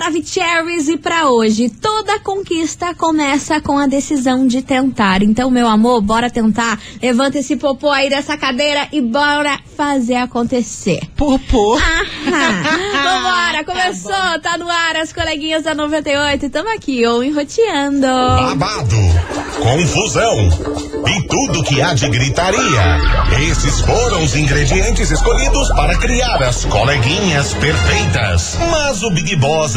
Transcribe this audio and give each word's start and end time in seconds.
Maravicheries 0.00 0.88
e 0.88 0.96
para 0.96 1.28
hoje, 1.28 1.68
toda 1.68 2.18
conquista 2.20 2.94
começa 2.94 3.60
com 3.60 3.76
a 3.76 3.86
decisão 3.86 4.46
de 4.46 4.62
tentar. 4.62 5.22
Então, 5.22 5.50
meu 5.50 5.68
amor, 5.68 6.00
bora 6.00 6.30
tentar. 6.30 6.80
Levanta 7.02 7.38
esse 7.38 7.54
popô 7.54 7.90
aí 7.90 8.08
dessa 8.08 8.34
cadeira 8.34 8.88
e 8.92 9.02
bora 9.02 9.60
fazer 9.76 10.14
acontecer. 10.14 11.00
Popô? 11.14 11.78
Vambora, 12.24 13.62
começou, 13.62 14.40
tá 14.42 14.56
no 14.56 14.70
ar 14.70 14.96
as 14.96 15.12
coleguinhas 15.12 15.64
da 15.64 15.74
98 15.74 16.46
e 16.46 16.48
tamo 16.48 16.74
aqui, 16.74 17.06
ou 17.06 17.22
enroteando. 17.22 18.06
Babado, 18.06 18.96
confusão 19.62 20.48
e 21.08 21.22
tudo 21.28 21.62
que 21.62 21.82
há 21.82 21.92
de 21.92 22.08
gritaria. 22.08 22.98
Esses 23.50 23.80
foram 23.80 24.22
os 24.22 24.34
ingredientes 24.34 25.10
escolhidos 25.10 25.68
para 25.68 25.96
criar 25.98 26.42
as 26.42 26.64
coleguinhas 26.64 27.52
perfeitas. 27.54 28.56
Mas 28.70 29.02
o 29.02 29.10
Big 29.10 29.36
Boss 29.36 29.76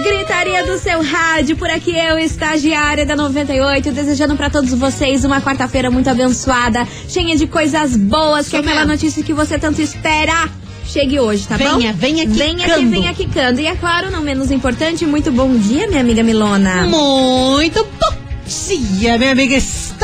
Gritaria 0.00 0.64
do 0.64 0.78
seu 0.78 1.02
rádio, 1.02 1.56
por 1.56 1.68
aqui 1.68 1.96
eu, 1.96 2.18
estagiária 2.18 3.04
da 3.04 3.14
98, 3.14 3.92
desejando 3.92 4.34
para 4.36 4.48
todos 4.48 4.72
vocês 4.72 5.24
uma 5.24 5.40
quarta-feira 5.40 5.90
muito 5.90 6.08
abençoada, 6.08 6.86
cheia 7.08 7.36
de 7.36 7.46
coisas 7.46 7.94
boas, 7.96 8.48
que 8.48 8.56
é 8.56 8.60
aquela 8.60 8.86
notícia 8.86 9.22
que 9.22 9.34
você 9.34 9.58
tanto 9.58 9.80
espera. 9.82 10.48
Chegue 10.86 11.20
hoje, 11.20 11.46
tá 11.46 11.56
bom? 11.56 11.78
Venha, 11.78 11.92
venha 11.92 12.26
Venha 12.26 12.56
que 12.56 12.64
quicando. 12.64 12.90
venha 12.90 13.14
quicando. 13.14 13.60
E 13.60 13.66
é 13.66 13.74
claro, 13.76 14.10
não 14.10 14.22
menos 14.22 14.50
importante, 14.50 15.06
muito 15.06 15.30
bom 15.30 15.54
dia, 15.56 15.86
minha 15.86 16.00
amiga 16.00 16.22
Milona. 16.22 16.84
Muito 16.86 17.84
bom 17.84 18.14
dia, 18.46 19.16
minha 19.18 19.32
amiga 19.32 19.54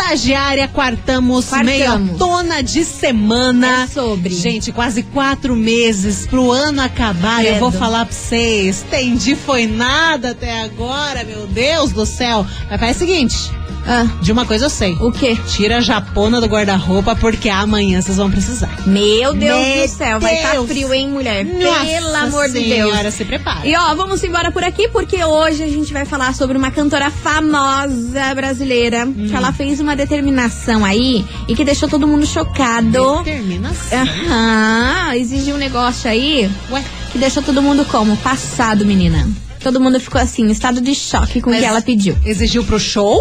estagiária. 0.03 0.69
Quartamos, 0.69 1.47
Quartamos. 1.47 1.65
meia 1.65 2.01
tona 2.19 2.63
de 2.63 2.85
semana. 2.85 3.83
É 3.83 3.87
sobre. 3.89 4.35
Gente, 4.35 4.73
quase 4.73 5.03
quatro 5.03 5.55
meses 5.57 6.27
pro 6.27 6.51
ano 6.51 6.81
acabar. 6.81 7.41
Eu 7.41 7.47
Credo. 7.51 7.61
vou 7.61 7.73
falar 7.73 8.05
pra 8.07 8.15
vocês. 8.15 8.85
Entendi, 8.87 9.35
foi 9.35 9.67
nada 9.67 10.31
até 10.31 10.63
agora, 10.63 11.25
meu 11.25 11.47
Deus 11.47 11.93
do 11.93 12.07
céu. 12.07 12.47
Mas 12.71 12.81
faz 12.81 12.97
o 12.97 12.99
seguinte: 13.01 13.37
Ah, 13.87 14.05
de 14.23 14.31
uma 14.33 14.45
coisa 14.45 14.67
eu 14.67 14.71
sei. 14.71 14.93
o 15.01 15.11
quê? 15.11 15.37
Tira 15.49 15.79
a 15.79 15.81
japona 15.81 16.41
do 16.41 16.47
guarda-roupa, 16.47 17.17
porque 17.17 17.49
amanhã 17.49 18.01
vocês 18.01 18.17
vão 18.19 18.31
precisar. 18.31 18.71
Meu 18.87 19.33
Deus 19.35 19.67
Meu 19.67 19.87
do 19.87 19.91
céu, 19.91 20.21
vai 20.21 20.37
estar 20.37 20.53
Deus. 20.53 20.69
frio, 20.69 20.93
hein, 20.95 21.09
mulher? 21.09 21.45
Pelo 21.47 21.65
Nossa 22.13 22.19
amor 22.27 22.47
de 22.49 22.53
Deus. 22.61 22.91
Senhora, 22.91 23.11
se 23.11 23.25
prepara. 23.25 23.67
E 23.67 23.75
ó, 23.77 23.95
vamos 23.95 24.23
embora 24.23 24.51
por 24.53 24.63
aqui 24.63 24.89
porque 24.89 25.23
hoje 25.25 25.63
a 25.63 25.69
gente 25.69 25.93
vai 25.93 26.05
falar 26.05 26.35
sobre 26.35 26.57
uma 26.59 26.71
cantora 26.71 27.11
famosa 27.11 28.35
brasileira 28.35 29.07
Hum. 29.07 29.27
que 29.29 29.35
ela 29.35 29.53
fez 29.53 29.81
uma 29.81 29.88
determinação 29.95 30.85
aí 30.85 31.25
e 31.47 31.55
que 31.55 31.65
deixou 31.65 31.89
todo 31.89 32.07
mundo 32.07 32.27
chocado. 32.27 33.19
Determinação. 33.23 33.99
Aham, 33.99 35.15
exigiu 35.15 35.55
um 35.55 35.59
negócio 35.59 36.11
aí 36.11 36.51
Ué, 36.71 36.85
que 37.13 37.19
deixou 37.19 37.43
todo 37.43 37.63
mundo 37.63 37.85
como? 37.85 38.17
Passado, 38.19 38.85
menina. 38.85 39.29
Todo 39.61 39.81
mundo 39.81 39.99
ficou 39.99 40.21
assim, 40.21 40.45
em 40.45 40.51
estado 40.51 40.81
de 40.81 40.95
choque 40.95 41.41
com 41.41 41.51
o 41.51 41.53
que 41.53 41.65
ela 41.65 41.83
pediu. 41.83 42.17
exigiu 42.25 42.63
pro 42.65 42.79
show? 42.79 43.19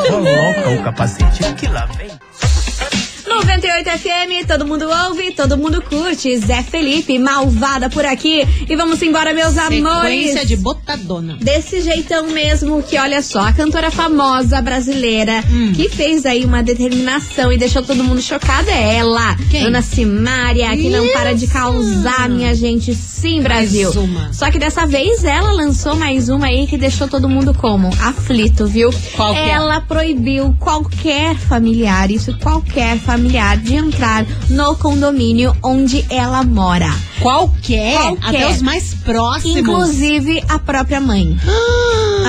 Coloca 0.07 0.69
o 0.69 0.83
capacete 0.83 1.53
que 1.55 1.67
lá 1.67 1.85
vem. 1.97 2.07
98 3.37 3.89
FM, 3.99 4.47
todo 4.47 4.65
mundo 4.65 4.85
ouve, 4.89 5.31
todo 5.31 5.57
mundo 5.57 5.81
curte. 5.81 6.35
Zé 6.37 6.63
Felipe, 6.63 7.19
malvada 7.19 7.89
por 7.89 8.03
aqui. 8.05 8.45
E 8.67 8.75
vamos 8.75 9.01
embora, 9.01 9.33
meus 9.33 9.57
amores. 9.57 10.27
Sequência 10.29 10.45
de 10.45 10.57
botadona. 10.57 11.37
Desse 11.39 11.81
jeitão 11.81 12.27
mesmo, 12.29 12.81
que 12.81 12.97
olha 12.97 13.21
só, 13.21 13.41
a 13.41 13.53
cantora 13.53 13.91
famosa 13.91 14.61
brasileira 14.61 15.43
Hum. 15.49 15.71
que 15.75 15.87
fez 15.89 16.25
aí 16.25 16.43
uma 16.45 16.63
determinação 16.63 17.51
e 17.51 17.57
deixou 17.57 17.83
todo 17.83 18.03
mundo 18.03 18.21
chocado 18.21 18.69
é 18.69 18.95
ela, 18.97 19.35
Quem? 19.49 19.65
Ana 19.65 19.81
Simária, 19.81 20.69
que 20.75 20.89
não 20.89 21.07
para 21.09 21.33
de 21.33 21.45
Isso. 21.45 21.53
causar, 21.53 22.27
minha 22.29 22.53
gente, 22.55 22.93
sim, 22.95 23.41
Brasil. 23.41 23.91
uma. 23.91 24.33
Só 24.33 24.49
que 24.49 24.57
dessa 24.59 24.85
vez 24.85 25.23
ela 25.23 25.51
lançou 25.51 25.95
mais 25.95 26.27
uma 26.29 26.47
aí 26.47 26.65
que 26.67 26.77
deixou 26.77 27.07
todo 27.07 27.29
mundo 27.29 27.53
como? 27.53 27.89
Aflito, 28.01 28.65
viu? 28.65 28.89
Qual 29.15 29.33
que 29.33 29.39
é? 29.39 29.49
ela 29.49 29.79
proibiu 29.81 30.55
qualquer 30.59 31.35
familiar, 31.35 32.09
isso 32.11 32.35
qualquer 32.39 32.97
familiar, 32.97 33.26
de 33.27 33.75
entrar 33.75 34.25
no 34.49 34.75
condomínio 34.75 35.55
onde 35.61 36.05
ela 36.09 36.43
mora. 36.43 36.89
Qualquer, 37.19 37.93
Qualquer. 37.97 38.27
até 38.27 38.49
os 38.49 38.61
mais 38.61 38.93
próximos. 38.93 39.57
Inclusive 39.57 40.43
a 40.47 40.59
própria 40.59 41.01
mãe. 41.01 41.37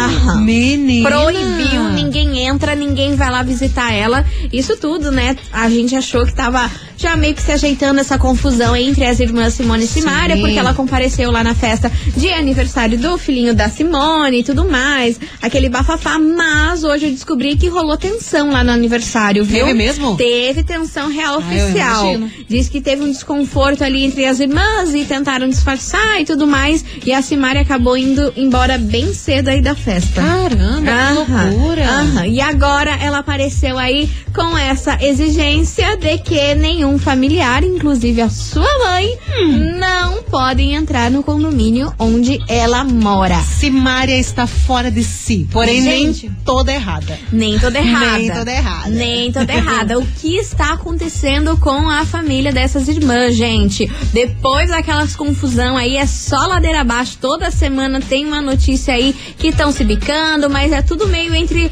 Aham. 0.05 0.41
Menina. 0.43 1.09
Proibiu, 1.09 1.85
ninguém 1.95 2.41
entra, 2.47 2.75
ninguém 2.75 3.15
vai 3.15 3.31
lá 3.31 3.43
visitar 3.43 3.93
ela. 3.93 4.25
Isso 4.53 4.77
tudo, 4.77 5.11
né? 5.11 5.37
A 5.53 5.69
gente 5.69 5.95
achou 5.95 6.25
que 6.25 6.35
tava 6.35 6.71
já 6.97 7.17
meio 7.17 7.35
que 7.35 7.43
se 7.43 7.53
ajeitando 7.53 8.01
essa 8.01 8.19
confusão 8.19 8.75
entre 8.75 9.05
as 9.05 9.21
irmãs 9.21 9.55
Simone 9.55 9.85
e 9.85 9.87
Simária, 9.87 10.35
Sim. 10.37 10.43
porque 10.43 10.59
ela 10.59 10.75
compareceu 10.75 11.31
lá 11.31 11.45
na 11.45 11.55
festa 11.55 11.91
de 12.17 12.29
aniversário 12.33 12.99
do 12.99 13.17
filhinho 13.17 13.55
da 13.55 13.69
Simone 13.69 14.41
e 14.41 14.45
tudo 14.45 14.65
mais. 14.69 15.19
Aquele 15.41 15.69
bafafá, 15.69 16.19
mas 16.19 16.83
hoje 16.85 17.07
eu 17.07 17.11
descobri 17.13 17.57
que 17.57 17.69
rolou 17.69 17.97
tensão 17.97 18.51
lá 18.51 18.65
no 18.65 18.71
aniversário, 18.73 19.45
viu? 19.45 19.67
Teve 19.67 19.75
mesmo? 19.79 20.17
Teve 20.17 20.63
tensão 20.65 21.09
real 21.09 21.35
Ah, 21.35 21.39
oficial. 21.39 22.05
imagino. 22.15 22.31
Diz 22.49 22.69
que 22.69 22.81
teve 22.81 23.03
um 23.05 23.11
desconforto 23.13 23.85
ali 23.85 24.05
entre 24.05 24.25
as 24.27 24.41
irmãs 24.41 24.93
e 24.95 25.05
tentaram 25.05 25.49
disfarçar 25.49 26.21
e 26.21 26.25
tudo 26.25 26.47
mais. 26.47 26.85
E 27.07 27.13
a 27.13 27.23
Simária 27.23 27.61
acabou 27.61 27.97
indo 27.97 28.33
embora 28.37 28.77
bem 28.77 29.13
cedo 29.15 29.49
aí 29.49 29.61
da 29.61 29.75
festa. 29.75 29.88
Caramba, 30.15 31.25
que 31.27 31.33
loucura. 31.53 31.85
aham. 31.89 32.27
E 32.27 32.41
agora 32.41 32.97
ela 33.01 33.19
apareceu 33.19 33.79
aí 33.79 34.09
com 34.35 34.57
essa 34.57 34.99
exigência 35.03 35.97
de 35.97 36.19
que 36.19 36.55
nenhum 36.55 36.99
familiar, 36.99 37.63
inclusive 37.65 38.21
a 38.21 38.29
sua 38.29 38.69
mãe, 38.85 39.17
Hum. 39.41 39.79
não 39.79 40.23
podem 40.25 40.75
entrar 40.75 41.11
no 41.11 41.23
condomínio 41.23 41.93
onde 41.99 42.39
ela 42.49 42.85
mora. 42.85 43.39
Simária 43.41 44.17
está 44.19 44.47
fora 44.47 44.91
de 44.91 45.03
si, 45.03 45.47
porém 45.51 45.83
Gente. 45.83 46.27
nem 46.27 46.37
toda 46.45 46.73
errada. 46.73 47.19
Nem 47.33 47.59
toda 47.59 47.79
errada. 47.79 48.19
Nem 48.19 48.31
toda 48.31 48.53
errada. 48.53 48.89
Nem 48.91 49.33
toda 49.33 49.53
errada. 49.53 49.99
O 49.99 50.07
que 50.07 50.37
está 50.37 50.73
acontecendo 50.73 51.57
com 51.57 51.89
a 51.89 52.05
família 52.05 52.53
dessas 52.53 52.89
irmãs, 52.89 53.37
gente? 53.37 53.91
Depois 54.13 54.71
daquelas 54.71 55.17
confusão 55.17 55.77
aí, 55.77 55.97
é 55.97 56.07
só 56.07 56.47
ladeira 56.47 56.81
abaixo. 56.81 57.19
Toda 57.21 57.51
semana 57.51 58.01
tem 58.01 58.27
uma 58.27 58.41
notícia 58.41 58.95
aí 58.95 59.15
que 59.39 59.49
estão 59.49 59.73
se 59.79 59.85
bicando, 59.85 60.51
mas 60.51 60.73
é 60.73 60.83
tudo 60.83 61.07
meio 61.07 61.33
entre. 61.35 61.71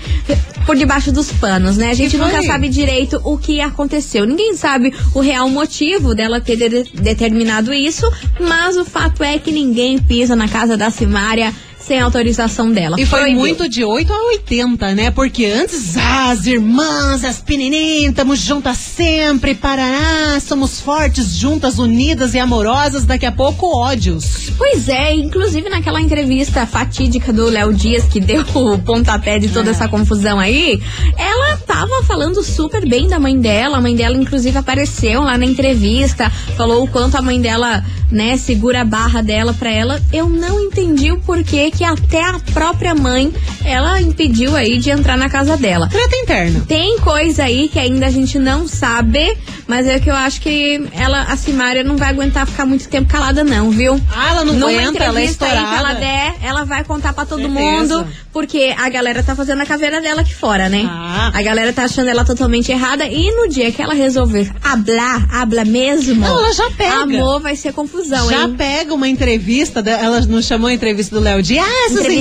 Por 0.65 0.75
debaixo 0.77 1.13
dos 1.13 1.31
panos, 1.31 1.77
né? 1.77 1.91
A 1.91 1.95
gente 1.95 2.17
nunca 2.17 2.43
sabe 2.43 2.69
direito 2.69 3.21
o 3.25 3.39
que 3.39 3.61
aconteceu. 3.61 4.25
Ninguém 4.27 4.57
sabe 4.57 4.93
o 5.15 5.21
real 5.21 5.49
motivo 5.49 6.13
dela 6.13 6.41
ter 6.41 6.57
de- 6.57 6.91
determinado 6.93 7.73
isso, 7.73 8.05
mas 8.41 8.77
o 8.77 8.85
fato 8.85 9.23
é 9.23 9.39
que 9.39 9.53
ninguém 9.53 9.97
pisa 9.99 10.35
na 10.35 10.49
casa 10.49 10.77
da 10.77 10.91
Simária 10.91 11.53
sem 11.87 12.01
autorização 12.01 12.71
dela. 12.73 12.97
E 12.99 13.07
foi 13.07 13.21
Proibiu. 13.21 13.41
muito 13.41 13.69
de 13.69 13.85
8 13.85 14.13
a 14.13 14.27
80, 14.33 14.95
né? 14.95 15.11
Porque 15.11 15.47
antes, 15.47 15.97
as 15.97 16.45
irmãs, 16.47 17.25
as 17.25 17.41
pequenininhas, 17.41 18.11
estamos 18.11 18.41
juntas 18.41 18.77
sempre, 18.77 19.55
parará, 19.55 20.39
somos 20.41 20.81
fortes, 20.81 21.37
juntas, 21.37 21.79
unidas 21.79 22.35
e 22.35 22.39
amorosas, 22.39 23.05
daqui 23.05 23.25
a 23.25 23.33
pouco 23.33 23.67
ódios. 23.77 24.51
Pois 24.59 24.89
é, 24.89 25.15
inclusive 25.15 25.69
naquela 25.69 26.01
entrevista 26.01 26.67
fatídica 26.67 27.33
do 27.33 27.47
Léo 27.47 27.73
Dias, 27.73 28.05
que 28.05 28.21
deu 28.21 28.45
o 28.55 28.79
pontapé 28.79 29.39
de 29.39 29.49
toda 29.49 29.71
essa 29.71 29.89
confusão 29.89 30.39
aí, 30.39 30.81
ela 31.17 31.57
tava 31.59 32.03
falando 32.05 32.43
super 32.43 32.87
bem 32.89 33.09
da 33.09 33.19
mãe 33.19 33.39
dela. 33.39 33.79
A 33.79 33.81
mãe 33.81 33.95
dela, 33.95 34.17
inclusive, 34.17 34.59
apareceu 34.59 35.23
lá 35.23 35.39
na 35.39 35.45
entrevista, 35.45 36.31
falou 36.57 36.83
o 36.85 36.89
quanto 36.89 37.17
a 37.17 37.23
mãe 37.23 37.41
dela, 37.41 37.85
né, 38.11 38.37
segura 38.37 38.81
a 38.81 38.85
barra 38.85 39.23
dela 39.23 39.55
pra 39.55 39.71
ela. 39.71 40.01
Eu 40.13 40.29
não 40.29 40.61
entendi 40.61 41.13
o 41.13 41.19
porquê 41.19 41.71
que 41.77 41.85
até 41.85 42.23
a 42.23 42.41
própria 42.55 42.95
mãe 42.95 43.33
ela 43.65 44.01
impediu 44.01 44.57
aí 44.57 44.79
de 44.79 44.91
entrar 44.91 45.17
na 45.17 45.29
casa 45.29 45.57
dela. 45.57 45.89
Treta 45.89 46.17
interna. 46.17 46.65
Tem 46.67 46.99
coisa 47.01 47.45
aí 47.45 47.69
que 47.69 47.79
ainda 47.79 48.07
a 48.07 48.11
gente 48.11 48.39
não 48.39 48.67
sabe, 48.67 49.37
mas 49.67 49.87
é 49.87 49.99
que 49.99 50.11
eu 50.11 50.15
acho 50.15 50.41
que 50.41 50.81
ela, 50.93 51.23
a 51.23 51.37
Simária, 51.37 51.83
não 51.83 51.97
vai 51.97 52.11
aguentar 52.11 52.47
ficar 52.47 52.65
muito 52.67 52.89
tempo 52.89 53.09
calada, 53.11 53.43
não, 53.45 53.71
viu? 53.71 54.01
Ah, 54.15 54.31
ela 54.31 54.45
não 54.45 54.55
Numa 54.55 54.67
aguenta, 54.71 55.03
ela 55.05 55.21
é 55.21 55.25
entrevista 55.25 55.45
aí 55.47 55.51
que 55.53 55.57
ela 55.59 55.75
estourada. 55.93 56.01
der, 56.01 56.35
ela 56.43 56.65
vai 56.65 56.85
contar 56.85 57.13
pra 57.13 57.25
todo 57.25 57.41
Certeza. 57.43 57.61
mundo, 57.61 58.07
porque 58.33 58.75
a 58.79 58.89
galera 58.89 59.23
tá 59.23 59.35
fazendo 59.35 59.61
a 59.63 59.67
caveira 59.67 60.01
dela 60.01 60.21
aqui 60.21 60.35
fora, 60.35 60.69
né? 60.69 60.85
Ah. 60.89 61.31
A 61.35 61.43
galera 61.43 61.73
tá 61.73 61.85
achando 61.85 62.09
ela 62.09 62.25
totalmente 62.25 62.71
errada 62.71 63.07
e 63.07 63.31
no 63.35 63.49
dia 63.49 63.71
que 63.73 63.81
ela 63.83 63.95
resolver 63.95 64.51
hablar, 64.63 65.27
habla 65.35 65.65
mesmo. 65.65 66.15
Não, 66.21 66.39
ela 66.39 66.53
já 66.53 66.71
pega. 66.71 66.97
Amor, 67.03 67.41
vai 67.41 67.57
ser 67.57 67.73
confusão, 67.73 68.29
Já 68.31 68.43
hein? 68.45 68.55
pega 68.57 68.95
uma 68.95 69.09
entrevista, 69.09 69.81
ela 69.81 70.21
não 70.23 70.41
chamou 70.43 70.69
a 70.69 70.73
entrevista 70.73 71.15
do 71.17 71.21
Léo 71.23 71.43
de, 71.43 71.59
ah, 71.59 71.65
essas 71.87 72.05
Entrevistinha. 72.05 72.21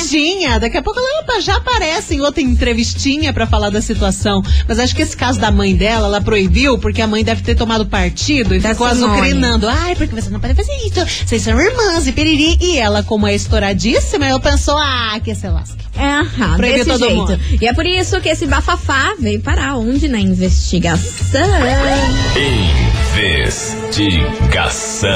entrevistinhas. 0.00 0.60
Daqui 0.60 0.76
a 0.76 0.82
pouco 0.82 0.98
ela 1.00 1.40
já 1.40 1.56
aparece 1.56 2.14
em 2.14 2.20
outra 2.20 2.40
entrevistinha 2.42 3.32
pra 3.32 3.46
falar 3.46 3.70
da 3.70 3.80
situação. 3.82 4.42
Mas 4.66 4.78
acho 4.78 4.94
que 4.94 5.02
esse 5.02 5.16
caso 5.16 5.38
da 5.38 5.50
mãe 5.50 5.74
dela, 5.74 6.06
ela 6.08 6.20
proibiu 6.20 6.78
porque 6.86 7.02
a 7.02 7.06
mãe 7.08 7.24
deve 7.24 7.42
ter 7.42 7.56
tomado 7.56 7.84
partido 7.84 8.54
e 8.54 8.60
ficou 8.60 8.86
azucrinando. 8.86 9.68
Ai, 9.68 9.96
porque 9.96 10.14
você 10.14 10.30
não 10.30 10.38
pode 10.38 10.54
fazer 10.54 10.72
isso. 10.86 11.04
Vocês 11.26 11.42
são 11.42 11.60
irmãs 11.60 12.06
e 12.06 12.12
piriri. 12.12 12.56
E 12.60 12.78
ela, 12.78 13.02
como 13.02 13.26
é 13.26 13.34
estouradíssima, 13.34 14.24
ela 14.24 14.38
pensou, 14.38 14.78
ah, 14.78 15.18
que 15.18 15.34
se 15.34 15.48
lasque. 15.48 15.84
Aham, 15.98 16.56
Proibiu 16.56 16.84
desse 16.84 16.88
todo 16.88 17.00
jeito. 17.00 17.16
mundo. 17.16 17.40
E 17.60 17.66
é 17.66 17.74
por 17.74 17.84
isso 17.84 18.20
que 18.20 18.28
esse 18.28 18.46
bafafá 18.46 19.16
veio 19.18 19.40
parar 19.40 19.76
onde? 19.76 20.06
Na 20.06 20.20
investigação. 20.20 21.40
Investigação. 24.06 25.10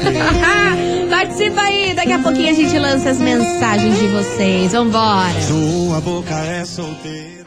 Participa 1.12 1.60
aí, 1.60 1.92
daqui 1.92 2.10
a 2.10 2.18
pouquinho 2.18 2.48
a 2.48 2.54
gente 2.54 2.78
lança 2.78 3.10
as 3.10 3.18
mensagens 3.18 3.98
de 3.98 4.06
vocês. 4.06 4.72
Vambora. 4.72 5.42
Sua 5.42 6.00
boca 6.00 6.34
é 6.34 6.64
solteira. 6.64 7.42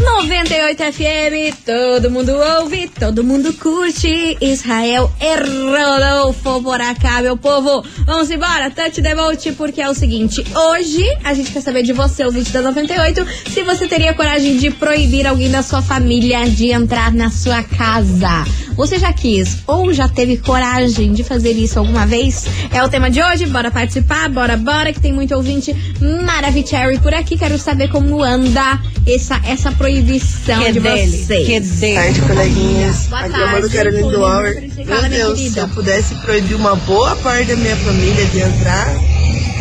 98 0.00 0.82
FM, 0.82 1.56
todo 1.66 2.10
mundo 2.10 2.32
ouve, 2.32 2.88
todo 2.88 3.22
mundo 3.22 3.52
curte. 3.52 4.38
Israel 4.40 5.12
Rodolfo 5.20 6.62
por 6.62 6.80
acá, 6.80 7.20
meu 7.20 7.36
povo. 7.36 7.84
Vamos 8.06 8.30
embora, 8.30 8.70
touch 8.70 9.02
the 9.02 9.14
boat, 9.14 9.52
porque 9.52 9.82
é 9.82 9.90
o 9.90 9.94
seguinte: 9.94 10.42
hoje 10.56 11.04
a 11.22 11.34
gente 11.34 11.52
quer 11.52 11.60
saber 11.60 11.82
de 11.82 11.92
você, 11.92 12.24
o 12.24 12.30
vídeo 12.30 12.50
da 12.50 12.62
98, 12.62 13.26
se 13.50 13.62
você 13.62 13.86
teria 13.86 14.14
coragem 14.14 14.56
de 14.56 14.70
proibir 14.70 15.26
alguém 15.26 15.50
da 15.50 15.62
sua 15.62 15.82
família 15.82 16.48
de 16.48 16.72
entrar 16.72 17.12
na 17.12 17.30
sua 17.30 17.62
casa. 17.62 18.46
Você 18.80 18.98
já 18.98 19.12
quis 19.12 19.58
ou 19.66 19.92
já 19.92 20.08
teve 20.08 20.38
coragem 20.38 21.12
de 21.12 21.22
fazer 21.22 21.52
isso 21.52 21.78
alguma 21.78 22.06
vez? 22.06 22.46
É 22.72 22.82
o 22.82 22.88
tema 22.88 23.10
de 23.10 23.22
hoje, 23.22 23.44
bora 23.44 23.70
participar, 23.70 24.30
bora, 24.30 24.56
bora, 24.56 24.90
que 24.90 24.98
tem 24.98 25.12
muito 25.12 25.34
ouvinte 25.34 25.76
Maravicherry 26.24 26.98
por 26.98 27.12
aqui. 27.12 27.36
Quero 27.36 27.58
saber 27.58 27.88
como 27.90 28.22
anda 28.22 28.80
essa, 29.06 29.38
essa 29.44 29.70
proibição 29.72 30.62
Que 30.64 30.72
de 30.72 30.80
dele, 30.80 31.10
vocês. 31.10 31.46
que 31.46 31.60
dele. 31.60 31.94
tarde, 31.94 32.20
coleguinhas. 32.22 33.06
Boa 33.08 33.20
Aqui 33.20 33.34
é 33.34 33.38
tarde, 33.38 33.68
Carolina 33.68 34.02
do 34.10 34.18
Paulinha. 34.18 34.34
Auer. 34.38 34.70
Fala, 34.86 35.02
Meu 35.02 35.10
Deus, 35.10 35.38
querida. 35.38 35.52
se 35.52 35.58
eu 35.60 35.68
pudesse 35.68 36.14
proibir 36.14 36.54
uma 36.54 36.74
boa 36.76 37.14
parte 37.16 37.48
da 37.48 37.56
minha 37.56 37.76
família 37.76 38.24
de 38.24 38.38
entrar, 38.40 38.94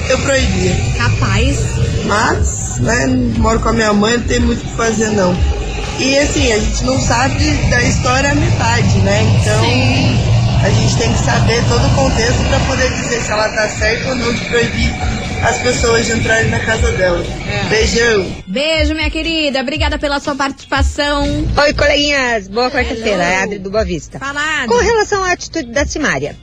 eu 0.09 0.17
proibia. 0.19 0.75
Capaz. 0.97 1.57
Mas, 2.05 2.77
né, 2.79 3.05
moro 3.37 3.59
com 3.59 3.67
a 3.67 3.73
minha 3.73 3.91
mãe, 3.91 4.15
não 4.15 4.23
tem 4.23 4.39
muito 4.39 4.61
o 4.63 4.65
que 4.65 4.77
fazer 4.77 5.09
não. 5.09 5.35
E 5.99 6.17
assim, 6.17 6.51
a 6.51 6.59
gente 6.59 6.83
não 6.85 6.99
sabe 6.99 7.53
da 7.69 7.83
história 7.83 8.31
a 8.31 8.35
metade, 8.35 8.99
né? 8.99 9.21
Então 9.21 9.65
a 10.63 10.69
gente 10.69 10.97
tem 10.97 11.11
que 11.13 11.19
saber 11.19 11.61
todo 11.67 11.85
o 11.85 11.95
contexto 11.95 12.43
para 12.47 12.59
poder 12.61 12.89
dizer 12.91 13.21
se 13.21 13.31
ela 13.31 13.49
tá 13.49 13.67
certa 13.67 14.09
ou 14.09 14.15
não 14.15 14.33
de 14.33 14.45
proibir 14.45 14.93
as 15.43 15.57
pessoas 15.59 16.05
de 16.05 16.13
entrarem 16.13 16.49
na 16.49 16.59
casa 16.59 16.91
dela. 16.93 17.23
Beijão! 17.69 18.35
Beijo, 18.47 18.93
minha 18.93 19.09
querida. 19.09 19.59
Obrigada 19.61 19.97
pela 19.97 20.19
sua 20.19 20.35
participação. 20.35 21.23
Oi, 21.57 21.73
coleguinhas. 21.73 22.47
Boa 22.47 22.69
quarta-feira. 22.71 23.23
É 23.23 23.37
a 23.37 23.43
Adri 23.43 23.59
do 23.59 23.69
Boa 23.69 23.85
Vista. 23.85 24.19
Falado. 24.19 24.67
Com 24.67 24.77
relação 24.77 25.23
à 25.23 25.31
atitude 25.31 25.71
da 25.71 25.85
Simária. 25.85 26.35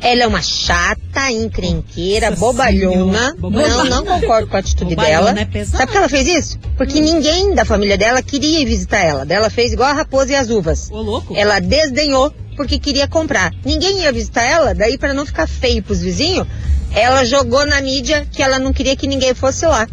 Ela 0.00 0.22
é 0.22 0.26
uma 0.26 0.40
chata, 0.42 1.30
encrenqueira, 1.30 2.30
bobalhona. 2.30 3.34
Não, 3.40 3.84
não 3.84 4.04
concordo 4.04 4.46
com 4.48 4.56
a 4.56 4.60
atitude 4.60 4.94
Bobalhona 4.94 5.32
dela. 5.34 5.48
é. 5.52 5.64
Sabe 5.64 5.86
por 5.86 5.92
que 5.92 5.96
ela 5.98 6.08
fez 6.08 6.26
isso? 6.28 6.58
Porque 6.76 7.00
ninguém 7.00 7.54
da 7.54 7.64
família 7.64 7.98
dela 7.98 8.22
queria 8.22 8.60
ir 8.60 8.64
visitar 8.64 9.00
ela. 9.00 9.26
Ela 9.28 9.50
fez 9.50 9.72
igual 9.72 9.90
a 9.90 9.94
raposa 9.94 10.32
e 10.32 10.36
as 10.36 10.50
uvas. 10.50 10.90
Ô, 10.90 11.00
louco. 11.02 11.34
Ela 11.36 11.58
desdenhou 11.58 12.32
porque 12.56 12.78
queria 12.78 13.06
comprar. 13.08 13.52
Ninguém 13.64 14.00
ia 14.02 14.12
visitar 14.12 14.42
ela, 14.44 14.74
daí 14.74 14.96
para 14.98 15.14
não 15.14 15.26
ficar 15.26 15.46
feio 15.46 15.82
pros 15.82 16.00
vizinhos, 16.00 16.46
ela 16.92 17.24
jogou 17.24 17.66
na 17.66 17.80
mídia 17.80 18.26
que 18.32 18.42
ela 18.42 18.58
não 18.58 18.72
queria 18.72 18.96
que 18.96 19.06
ninguém 19.06 19.34
fosse 19.34 19.66
lá. 19.66 19.86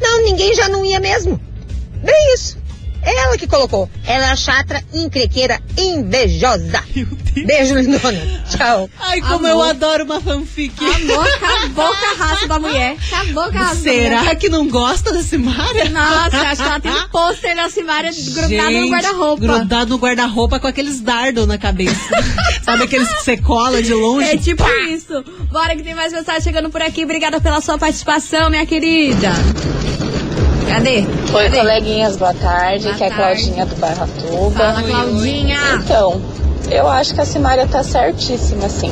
Não, 0.00 0.22
ninguém 0.22 0.54
já 0.54 0.68
não 0.68 0.84
ia 0.84 1.00
mesmo. 1.00 1.40
Bem 2.02 2.34
isso. 2.34 2.58
É 3.04 3.14
ela 3.24 3.36
que 3.36 3.46
colocou. 3.46 3.88
Ela 4.06 4.32
é 4.32 4.36
chatra, 4.36 4.82
encrequeira, 4.92 5.60
invejosa. 5.76 6.82
Beijo, 7.46 7.74
lindona. 7.74 8.42
Tchau. 8.48 8.88
Ai, 8.98 9.20
como 9.20 9.46
Amor. 9.46 9.48
eu 9.48 9.62
adoro 9.62 10.04
uma 10.04 10.20
fanfic. 10.20 10.74
Amor, 10.78 11.26
acabou 11.26 11.94
com 11.94 12.06
a 12.06 12.26
raça 12.26 12.48
da 12.48 12.58
mulher. 12.58 12.96
Acabou 13.12 13.44
com 13.50 13.58
a 13.58 13.62
raça 13.62 13.74
da 13.74 13.92
mulher. 13.92 14.18
Será 14.18 14.34
que 14.36 14.48
não 14.48 14.68
gosta 14.68 15.12
da 15.12 15.22
Simária? 15.22 15.90
Nossa, 15.90 16.36
acho 16.48 16.62
que 16.62 16.68
ela 16.68 16.80
tem 16.80 16.92
um 16.92 17.08
pôster 17.10 17.56
da 17.56 17.68
Simária 17.68 18.10
grudado 18.12 18.70
no 18.70 18.88
guarda-roupa. 18.88 19.40
Grudado 19.40 19.90
no 19.90 19.98
guarda-roupa 19.98 20.60
com 20.60 20.66
aqueles 20.66 21.00
dardos 21.00 21.46
na 21.46 21.58
cabeça. 21.58 21.94
Sabe 22.64 22.84
aqueles 22.84 23.12
que 23.12 23.22
você 23.22 23.36
cola 23.36 23.82
de 23.82 23.92
longe? 23.92 24.28
É 24.28 24.36
tipo 24.36 24.64
isso. 24.88 25.22
Bora 25.50 25.76
que 25.76 25.82
tem 25.82 25.94
mais 25.94 26.12
mensagem 26.12 26.42
chegando 26.42 26.70
por 26.70 26.80
aqui. 26.80 27.04
Obrigada 27.04 27.40
pela 27.40 27.60
sua 27.60 27.76
participação, 27.76 28.48
minha 28.48 28.64
querida. 28.64 29.32
Cadê? 30.74 31.04
Oi, 31.32 31.44
Cadê? 31.44 31.56
coleguinhas, 31.58 32.16
boa 32.16 32.34
tarde. 32.34 32.82
Boa 32.84 32.94
Aqui 32.94 33.04
é 33.04 33.06
a. 33.06 33.10
Claudinha 33.14 33.64
do 33.66 33.76
bairro 33.76 34.02
Atuba. 34.02 34.50
Fala, 34.50 34.82
Claudinha. 34.82 35.56
Então, 35.76 36.20
eu 36.68 36.88
acho 36.88 37.14
que 37.14 37.20
a 37.20 37.24
Simária 37.24 37.64
tá 37.68 37.84
certíssima, 37.84 38.68
sim. 38.68 38.90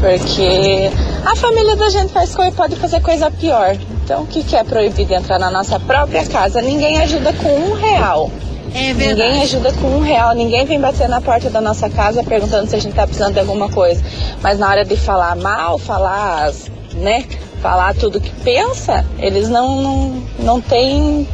Porque 0.00 0.90
a 1.26 1.36
família 1.36 1.76
da 1.76 1.90
gente 1.90 2.14
faz 2.14 2.34
coisa 2.34 2.52
pode 2.52 2.76
fazer 2.76 3.00
coisa 3.02 3.30
pior. 3.30 3.76
Então, 4.04 4.22
o 4.22 4.26
que, 4.26 4.42
que 4.42 4.56
é 4.56 4.64
proibido 4.64 5.12
entrar 5.12 5.38
na 5.38 5.50
nossa 5.50 5.78
própria 5.78 6.24
casa? 6.24 6.62
Ninguém 6.62 6.98
ajuda 7.02 7.30
com 7.34 7.48
um 7.50 7.74
real. 7.74 8.30
É 8.74 8.94
Ninguém 8.94 9.42
ajuda 9.42 9.70
com 9.74 9.86
um 9.88 10.00
real, 10.00 10.34
ninguém 10.34 10.64
vem 10.64 10.80
bater 10.80 11.08
na 11.10 11.20
porta 11.20 11.50
da 11.50 11.60
nossa 11.60 11.90
casa 11.90 12.22
perguntando 12.22 12.68
se 12.70 12.76
a 12.76 12.78
gente 12.78 12.94
tá 12.94 13.06
precisando 13.06 13.34
de 13.34 13.40
alguma 13.40 13.68
coisa. 13.68 14.02
Mas 14.42 14.58
na 14.58 14.68
hora 14.68 14.84
de 14.84 14.96
falar 14.96 15.36
mal, 15.36 15.78
falar, 15.78 16.44
as- 16.44 16.70
né, 16.94 17.24
falar 17.58 17.94
tudo 17.94 18.20
que 18.20 18.30
pensa, 18.42 19.04
eles 19.18 19.48
não, 19.48 19.82
não, 19.82 20.22
não 20.38 20.60
tem 20.60 21.26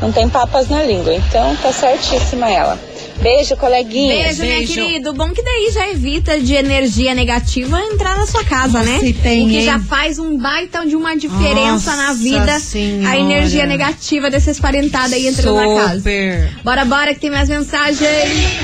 não 0.00 0.10
tem 0.10 0.28
papas 0.28 0.68
na 0.68 0.82
língua. 0.82 1.14
Então 1.14 1.54
tá 1.56 1.72
certíssima 1.72 2.50
ela. 2.50 2.78
Beijo, 3.22 3.56
coleguinha. 3.56 4.24
Beijo, 4.24 4.42
minha 4.42 4.56
Beijo. 4.56 4.74
querido. 4.74 5.12
Bom 5.12 5.28
que 5.28 5.42
daí 5.42 5.70
já 5.72 5.88
evita 5.90 6.40
de 6.40 6.54
energia 6.54 7.14
negativa 7.14 7.80
entrar 7.80 8.16
na 8.16 8.26
sua 8.26 8.42
casa, 8.42 8.82
né? 8.82 8.98
Se 8.98 9.12
tem, 9.12 9.44
o 9.44 9.48
que 9.48 9.58
hein? 9.58 9.64
já 9.64 9.78
faz 9.78 10.18
um 10.18 10.36
baita 10.36 10.84
de 10.84 10.96
uma 10.96 11.16
diferença 11.16 11.92
Nossa 11.92 11.96
na 11.96 12.12
vida. 12.14 12.58
Senhora. 12.58 13.10
A 13.10 13.16
energia 13.16 13.64
negativa 13.64 14.28
desses 14.28 14.58
parentados 14.58 15.12
aí 15.12 15.28
entrando 15.28 15.54
na 15.54 15.82
casa. 15.82 15.98
Super. 15.98 16.50
Bora, 16.64 16.84
bora, 16.84 17.14
que 17.14 17.20
tem 17.20 17.30
mais 17.30 17.48
mensagem. 17.48 18.08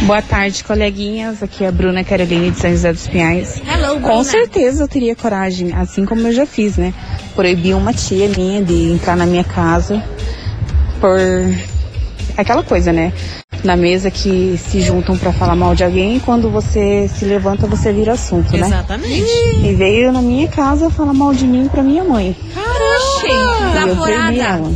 Boa 0.03 0.23
tarde, 0.23 0.65
coleguinhas. 0.65 1.41
Aqui 1.41 1.63
é 1.63 1.69
a 1.69 1.73
Bruna 1.73 2.03
Caroline 2.03 2.51
de 2.51 2.59
São 2.59 2.71
José 2.71 2.93
dos 2.93 3.07
Pinhais. 3.07 3.63
Hello, 3.65 4.01
Bruna. 4.01 4.15
Com 4.15 4.25
certeza 4.25 4.83
eu 4.83 4.89
teria 4.89 5.15
coragem, 5.15 5.73
assim 5.73 6.05
como 6.05 6.27
eu 6.27 6.33
já 6.33 6.45
fiz, 6.45 6.77
né? 6.77 6.93
Proibir 7.37 7.77
uma 7.77 7.93
tia 7.93 8.29
minha 8.29 8.61
de 8.61 8.91
entrar 8.91 9.17
na 9.17 9.25
minha 9.25 9.45
casa 9.45 10.03
por 11.01 11.21
aquela 12.37 12.65
coisa, 12.65 12.93
né? 12.93 13.13
Na 13.65 13.77
mesa 13.77 14.11
que 14.11 14.57
se 14.57 14.81
juntam 14.81 15.17
pra 15.19 15.33
falar 15.33 15.57
mal 15.57 15.75
de 15.75 15.83
alguém 15.83 16.17
e 16.17 16.21
quando 16.21 16.49
você 16.49 17.11
se 17.13 17.25
levanta 17.25 17.67
você 17.67 17.93
vira 17.93 18.13
assunto, 18.13 18.53
né? 18.57 18.67
Exatamente. 18.67 19.31
E 19.65 19.75
veio 19.75 20.13
na 20.13 20.23
minha 20.23 20.47
casa 20.49 20.89
falar 20.91 21.13
mal 21.13 21.35
de 21.35 21.45
mim 21.45 21.69
pra 21.69 21.83
minha 21.83 22.05
mãe. 22.05 22.37
Oxi, 22.57 23.27
E 23.27 23.31
eu 23.31 23.87
desaforada. 23.87 24.37
ela. 24.37 24.73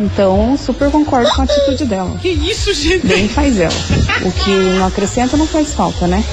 Então, 0.00 0.56
super 0.58 0.90
concordo 0.90 1.30
com 1.36 1.42
a 1.42 1.44
atitude 1.44 1.84
dela. 1.84 2.16
Que 2.20 2.30
isso, 2.30 2.72
gente? 2.74 3.06
Bem 3.06 3.28
faz 3.28 3.60
ela. 3.60 3.72
O 4.24 4.32
que 4.32 4.50
não 4.50 4.86
acrescenta 4.86 5.36
não 5.36 5.46
faz 5.46 5.72
falta, 5.74 6.06
né? 6.08 6.24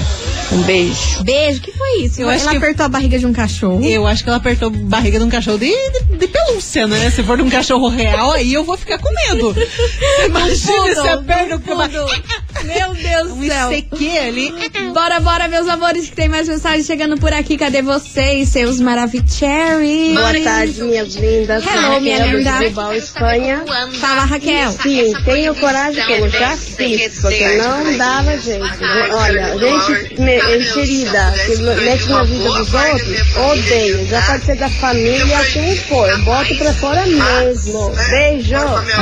Um 0.50 0.62
beijo. 0.64 1.22
Beijo, 1.24 1.60
que 1.62 1.72
foi 1.72 2.02
isso? 2.02 2.20
Eu 2.20 2.28
acho 2.28 2.42
Ela 2.42 2.50
que- 2.52 2.56
apertou 2.58 2.84
a 2.86 2.88
barriga 2.88 3.18
de 3.18 3.24
um 3.26 3.32
cachorro. 3.32 3.82
Eu 3.84 4.06
acho 4.06 4.22
que 4.22 4.28
ela 4.28 4.36
apertou 4.36 4.68
a 4.68 4.70
barriga 4.70 5.18
de 5.18 5.24
um 5.24 5.30
cachorro 5.30 5.58
de, 5.58 5.66
de, 5.70 6.18
de 6.18 6.26
pelúcia, 6.26 6.86
né? 6.86 7.10
Se 7.10 7.22
for 7.22 7.36
de 7.38 7.42
um 7.42 7.48
cachorro 7.50 7.88
real, 7.88 8.32
aí 8.32 8.52
eu 8.52 8.62
vou 8.64 8.76
ficar 8.76 8.98
com 8.98 9.08
medo. 9.28 9.54
Imagina 10.26 10.94
se 10.94 11.08
aperta 11.08 11.58
com 11.58 11.72
uma... 11.72 11.88
Meu 11.88 12.94
Deus 12.94 13.28
do 13.28 13.34
um 13.34 13.48
céu. 13.48 13.72
ICQ 13.72 14.18
ali. 14.18 14.54
Bora, 14.92 15.20
bora, 15.20 15.48
meus 15.48 15.66
amores, 15.68 16.10
que 16.10 16.14
tem 16.16 16.28
mais 16.28 16.46
mensagem 16.46 16.82
chegando 16.84 17.16
por 17.18 17.32
aqui. 17.32 17.56
Cadê 17.56 17.80
vocês, 17.82 18.50
seus 18.50 18.78
maravicheries? 18.78 20.14
Boa 20.14 20.40
tarde, 20.44 20.82
minhas 20.82 21.14
lindas. 21.14 21.64
Hello, 21.66 22.00
minha 22.00 22.18
Raquel, 22.18 22.38
linda. 22.38 22.52
de 22.52 22.58
Bilbao, 22.58 22.94
Espanha. 22.94 23.64
Fala, 23.98 24.24
Raquel. 24.24 24.70
Sim, 24.72 25.12
tenho 25.24 25.54
coragem 25.54 26.04
como 26.06 26.28
já 26.28 26.56
fiz, 26.56 27.18
porque 27.20 27.56
não 27.56 27.96
dava 27.96 28.36
jeito. 28.38 28.64
Olha, 29.12 29.58
gente 29.58 30.14
enxerida, 30.38 31.32
que 31.46 31.56
mete 31.84 32.08
na 32.08 32.22
vida 32.24 32.44
dos 32.52 32.74
outros, 32.74 33.36
odeio. 33.36 34.06
Já 34.06 34.22
pode 34.22 34.44
ser 34.44 34.56
da 34.56 34.68
família, 34.68 35.44
quem 35.52 35.76
for. 35.76 36.18
Boto 36.24 36.54
pra 36.56 36.72
fora 36.74 37.06
mesmo. 37.06 37.90
Beijo. 38.10 38.56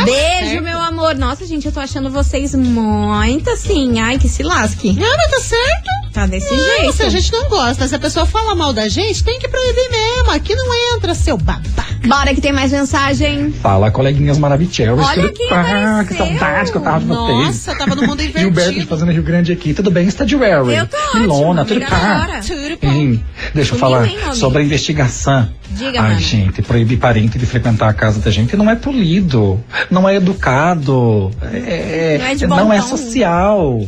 Beijo, 0.05 0.63
meu 0.63 0.79
amor. 0.79 1.15
Nossa, 1.17 1.47
gente, 1.47 1.67
eu 1.67 1.73
tô 1.73 1.81
achando 1.81 2.11
vocês 2.11 2.55
muito 2.55 3.49
assim. 3.51 3.99
Ai, 4.01 4.19
que 4.19 4.29
se 4.29 4.43
lasque. 4.43 4.93
Não, 4.93 5.17
mas 5.17 5.31
tá 5.31 5.41
certo. 5.41 5.91
Tá 6.13 6.27
desse 6.27 6.51
Não, 6.51 6.59
jeito. 6.59 6.93
se 6.93 7.03
a 7.05 7.09
gente 7.09 7.31
não 7.33 7.49
gosta, 7.49 7.87
se 7.87 7.95
a 7.95 7.99
pessoa 7.99 8.27
fala 8.27 8.55
mal 8.57 8.73
da 8.73 8.89
gente, 8.89 9.23
tem 9.23 9.39
que 9.39 9.47
proibir 9.47 9.89
mesmo. 9.91 10.31
Aqui 10.33 10.55
não 10.57 10.97
entra, 10.97 11.15
seu 11.15 11.37
babaca. 11.37 11.71
Bora 12.05 12.35
que 12.35 12.41
tem 12.41 12.53
mais 12.53 12.73
mensagem. 12.73 13.53
Fala, 13.63 13.91
coleguinhas 13.93 14.37
maravilhosas. 14.39 15.07
Olha 15.07 15.33
pá, 15.49 15.61
apareceu. 15.61 16.05
que 16.07 16.15
saudade 16.15 16.73
que 16.73 16.79
eu 16.79 16.83
tava 16.83 17.01
de 17.01 17.07
vocês. 17.07 17.39
Nossa, 17.47 17.75
tava 17.77 17.95
no 17.95 18.03
mundo 18.07 18.21
Gilberto 18.23 18.49
invertido. 18.49 18.87
fazendo 18.87 19.13
Rio 19.13 19.23
Grande 19.23 19.53
aqui. 19.53 19.73
Tudo 19.73 19.91
bem, 19.91 20.09
Stadwell? 20.09 20.69
Eu 20.71 20.87
tô 20.87 20.97
ótima, 20.97 21.13
Ilona, 21.13 21.13
tudo 21.13 21.20
hora. 21.29 22.41
Tudo. 22.41 22.79
Hein, 22.83 23.25
deixa 23.55 23.75
eu 23.75 23.79
falar 23.79 24.07
hein, 24.07 24.19
sobre 24.33 24.63
a 24.63 24.65
investigação. 24.65 25.49
Diga, 25.71 26.01
Ai, 26.01 26.09
mano. 26.11 26.21
gente, 26.21 26.63
proibir 26.63 26.99
parente 26.99 27.39
de 27.39 27.47
frequentar 27.47 27.89
a 27.89 27.93
casa 27.93 28.21
da 28.21 28.31
gente 28.31 28.57
não 28.57 28.69
é 28.69 28.75
polido, 28.75 29.63
não 29.91 30.09
é 30.09 30.17
educado, 30.17 31.31
é, 31.43 32.19
Não 32.19 32.27
é 32.27 32.35
de 32.35 32.47
bom 32.47 32.57
não 32.57 32.73
é 32.73 32.81
social. 32.81 33.81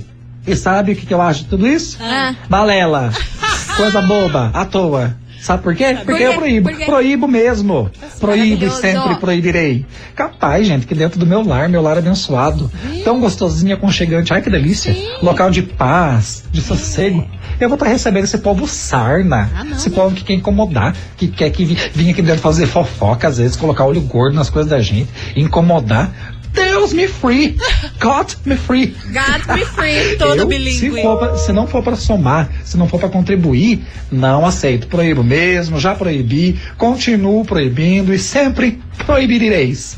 E 0.46 0.56
sabe 0.56 0.92
o 0.92 0.96
que, 0.96 1.06
que 1.06 1.14
eu 1.14 1.22
acho 1.22 1.44
de 1.44 1.50
tudo 1.50 1.66
isso? 1.66 1.98
Ah. 2.00 2.34
Balela. 2.48 3.12
Coisa 3.76 4.02
boba, 4.02 4.50
à 4.52 4.64
toa. 4.64 5.16
Sabe 5.42 5.62
por 5.64 5.74
quê? 5.74 5.96
Porque 6.04 6.18
quê? 6.18 6.24
eu 6.28 6.34
proíbo. 6.34 6.68
Por 6.70 6.78
quê? 6.78 6.84
Proíbo 6.84 7.26
mesmo. 7.26 7.90
Proíbo 8.20 8.64
e 8.64 8.70
sempre 8.70 9.16
proibirei. 9.16 9.84
Capaz, 10.14 10.64
gente, 10.66 10.86
que 10.86 10.94
dentro 10.94 11.18
do 11.18 11.26
meu 11.26 11.42
lar, 11.44 11.68
meu 11.68 11.82
lar 11.82 11.98
abençoado. 11.98 12.70
Tão 13.02 13.18
gostosinho, 13.20 13.74
aconchegante. 13.74 14.32
Ai, 14.32 14.40
que 14.40 14.48
delícia. 14.48 14.94
Local 15.20 15.50
de 15.50 15.62
paz, 15.62 16.44
de 16.52 16.60
sossego. 16.60 17.26
Eu 17.58 17.68
vou 17.68 17.74
estar 17.76 17.88
recebendo 17.88 18.24
esse 18.24 18.38
povo 18.38 18.68
sarna. 18.68 19.50
esse 19.72 19.90
povo 19.90 20.14
que 20.14 20.22
quer 20.22 20.34
incomodar, 20.34 20.94
que 21.16 21.26
quer 21.26 21.50
que 21.50 21.64
vi- 21.64 21.76
vir 21.92 22.10
aqui 22.10 22.22
dentro 22.22 22.40
fazer 22.40 22.66
fofoca, 22.66 23.26
às 23.26 23.38
vezes, 23.38 23.56
colocar 23.56 23.84
olho 23.84 24.00
gordo 24.02 24.34
nas 24.36 24.48
coisas 24.48 24.70
da 24.70 24.80
gente, 24.80 25.08
incomodar. 25.34 26.12
Deus 26.52 26.92
me 26.92 27.08
free. 27.08 27.56
God 28.00 28.32
me 28.44 28.56
free. 28.56 28.94
God 29.12 29.54
be 29.56 29.64
free. 29.64 30.16
Todo 30.16 30.40
Eu, 30.42 30.46
bilíngue. 30.46 30.78
Se, 30.78 30.90
pra- 31.02 31.36
se 31.36 31.52
não 31.52 31.66
for 31.66 31.82
para 31.82 31.96
somar, 31.96 32.48
se 32.64 32.76
não 32.76 32.86
for 32.88 33.00
para 33.00 33.08
contribuir, 33.08 33.84
não 34.10 34.44
aceito. 34.46 34.86
Proíbo 34.86 35.22
mesmo, 35.24 35.80
já 35.80 35.94
proibi, 35.94 36.60
continuo 36.76 37.44
proibindo 37.44 38.12
e 38.12 38.18
sempre 38.18 38.80
proibireireis. 39.06 39.96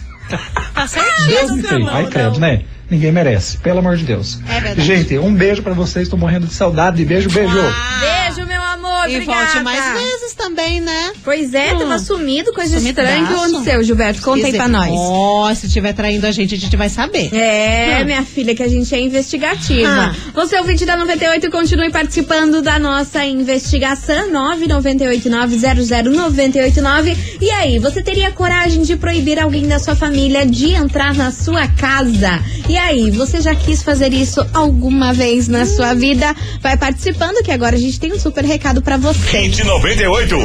Tá 0.74 0.86
certinho. 0.86 1.28
Deus 1.28 1.50
me 1.52 1.62
free. 1.62 1.86
Ai, 1.88 2.06
credo, 2.06 2.38
né? 2.40 2.62
Ninguém 2.90 3.10
merece, 3.12 3.58
pelo 3.58 3.78
amor 3.78 3.96
de 3.96 4.04
Deus. 4.04 4.38
É 4.48 4.60
verdade. 4.60 4.82
Gente, 4.82 5.18
um 5.18 5.34
beijo 5.34 5.62
pra 5.62 5.72
vocês, 5.72 6.08
tô 6.08 6.16
morrendo 6.16 6.46
de 6.46 6.54
saudade. 6.54 7.04
Beijo, 7.04 7.30
beijo. 7.30 7.54
Beijo, 7.54 8.46
meu. 8.46 8.63
E 9.08 9.14
Obrigada. 9.16 9.44
volte 9.46 9.62
mais 9.64 10.00
vezes 10.00 10.34
também, 10.34 10.80
né? 10.80 11.12
Pois 11.22 11.52
é, 11.54 11.74
tava 11.74 11.98
sumido, 11.98 12.52
coisa 12.52 12.78
Sumidaço. 12.78 13.08
estranha. 13.08 13.24
O 13.24 13.28
que 13.28 13.34
aconteceu, 13.34 13.82
Gilberto? 13.82 14.22
Conta 14.22 14.46
aí 14.46 14.52
pra 14.52 14.68
nós. 14.68 14.90
Ó, 14.94 15.52
se 15.54 15.68
tiver 15.68 15.92
traindo 15.92 16.26
a 16.26 16.30
gente, 16.30 16.54
a 16.54 16.58
gente 16.58 16.76
vai 16.76 16.88
saber. 16.88 17.34
É, 17.34 17.98
Hum. 18.00 18.04
minha 18.06 18.22
filha, 18.24 18.54
que 18.54 18.62
a 18.62 18.68
gente 18.68 18.94
é 18.94 19.00
investigativa. 19.00 19.88
Ah. 19.88 20.14
Você, 20.34 20.56
ouvinte 20.58 20.84
da 20.86 20.96
98, 20.96 21.50
continue 21.50 21.90
participando 21.90 22.62
da 22.62 22.78
nossa 22.78 23.24
investigação. 23.24 24.30
998900989. 24.32 27.16
E 27.40 27.50
aí, 27.50 27.78
você 27.78 28.02
teria 28.02 28.30
coragem 28.32 28.82
de 28.82 28.96
proibir 28.96 29.38
alguém 29.40 29.66
da 29.66 29.78
sua 29.78 29.94
família 29.96 30.44
de 30.46 30.70
entrar 30.72 31.14
na 31.14 31.30
sua 31.30 31.66
casa? 31.68 32.40
E 32.68 32.76
aí, 32.76 33.10
você 33.10 33.40
já 33.40 33.54
quis 33.54 33.82
fazer 33.82 34.12
isso 34.12 34.44
alguma 34.52 35.12
vez 35.12 35.48
na 35.48 35.64
sua 35.66 35.94
vida? 35.94 36.34
Vai 36.60 36.76
participando, 36.76 37.42
que 37.42 37.50
agora 37.50 37.76
a 37.76 37.78
gente 37.78 37.98
tem 38.00 38.12
um 38.12 38.18
super 38.18 38.44
recado 38.44 38.82
pra 38.82 38.93
você. 38.98 39.38
Hit 39.38 39.64
98. 39.64 40.36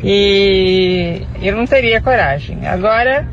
E 0.04 1.22
eu 1.42 1.56
não 1.56 1.66
teria 1.66 2.02
coragem. 2.02 2.66
Agora, 2.68 3.28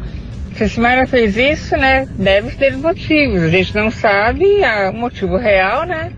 se 0.54 0.64
a 0.64 0.68
Simara 0.68 1.07
fez 1.07 1.37
isso, 1.37 1.76
né, 1.76 2.07
deve 2.18 2.50
ter 2.57 2.76
motivos. 2.76 3.42
A 3.42 3.49
gente 3.49 3.75
não 3.75 3.90
sabe 3.90 4.45
o 4.90 4.92
motivo 4.92 5.37
real, 5.37 5.87
né? 5.87 6.12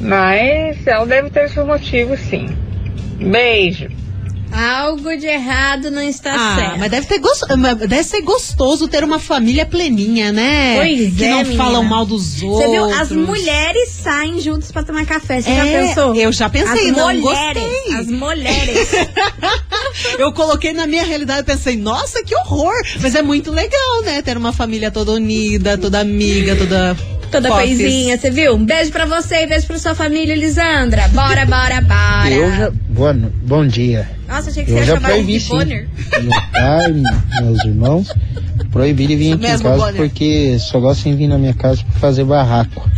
Mas 0.00 0.84
ela 0.86 1.06
deve 1.06 1.30
ter 1.30 1.48
seu 1.48 1.64
motivo, 1.66 2.16
sim. 2.16 2.48
Beijo. 3.20 3.88
Algo 4.56 5.16
de 5.16 5.26
errado 5.26 5.90
não 5.90 6.00
está 6.00 6.32
Ah, 6.32 6.54
certo. 6.56 6.78
mas 6.78 6.90
deve, 6.90 7.06
ter 7.08 7.18
gos- 7.18 7.40
mas 7.58 7.76
deve 7.76 8.04
ser 8.04 8.20
gostoso 8.22 8.86
ter 8.86 9.02
uma 9.02 9.18
família 9.18 9.66
pleninha, 9.66 10.32
né? 10.32 10.76
Pois 10.76 11.14
que 11.16 11.24
é, 11.24 11.30
não 11.30 11.38
menina. 11.42 11.56
falam 11.64 11.82
mal 11.82 12.06
dos 12.06 12.34
Você 12.38 12.44
outros. 12.46 12.70
viu? 12.70 12.84
As 13.00 13.10
mulheres 13.10 13.88
saem 13.88 14.40
juntas 14.40 14.70
pra 14.70 14.84
tomar 14.84 15.04
café. 15.06 15.40
Você 15.40 15.50
É, 15.50 15.56
já 15.56 15.64
pensou? 15.88 16.14
eu 16.14 16.30
já 16.32 16.48
pensei, 16.48 16.90
as 16.90 16.96
não 16.96 17.12
mulheres, 17.12 17.62
gostei. 17.62 17.94
As 17.96 18.06
mulheres. 18.06 18.88
Eu 20.18 20.32
coloquei 20.32 20.72
na 20.72 20.86
minha 20.86 21.04
realidade 21.04 21.40
e 21.40 21.44
pensei, 21.44 21.76
nossa, 21.76 22.22
que 22.22 22.34
horror! 22.36 22.74
Mas 23.00 23.14
é 23.14 23.22
muito 23.22 23.50
legal, 23.52 24.02
né? 24.04 24.22
Ter 24.22 24.36
uma 24.36 24.52
família 24.52 24.90
toda 24.90 25.12
unida, 25.12 25.76
toda 25.78 26.00
amiga, 26.00 26.56
toda. 26.56 26.96
Toda 27.30 27.48
fofes. 27.48 27.78
coisinha, 27.78 28.16
você 28.16 28.30
viu? 28.30 28.54
Um 28.54 28.64
beijo 28.64 28.92
pra 28.92 29.06
você 29.06 29.42
e 29.42 29.46
beijo 29.46 29.66
pra 29.66 29.78
sua 29.78 29.94
família, 29.94 30.36
Lisandra. 30.36 31.08
Bora, 31.08 31.44
bora, 31.44 31.80
bora. 31.80 32.30
Eu 32.30 32.52
já. 32.56 32.70
Boa, 32.70 33.12
no- 33.12 33.30
bom 33.30 33.66
dia. 33.66 34.08
Nossa, 34.28 34.50
achei 34.50 34.64
que 34.64 34.70
Eu 34.70 34.76
você 34.78 34.80
ia 34.84 34.94
chamar 34.94 35.08
proibi 35.08 35.32
de 35.34 35.40
sim. 35.40 35.48
Bonner. 35.50 35.88
Meu 36.22 36.30
pai, 36.52 37.42
meus 37.42 37.64
irmãos, 37.64 38.12
proibi 38.72 39.06
de 39.06 39.16
vir 39.16 39.32
aqui 39.34 39.46
em 39.46 39.58
casa 39.58 39.76
Bonner. 39.76 39.94
porque 39.96 40.58
só 40.58 40.80
gostam 40.80 41.12
de 41.12 41.18
vir 41.18 41.28
na 41.28 41.38
minha 41.38 41.54
casa 41.54 41.82
pra 41.90 42.00
fazer 42.00 42.24
barraco. 42.24 42.88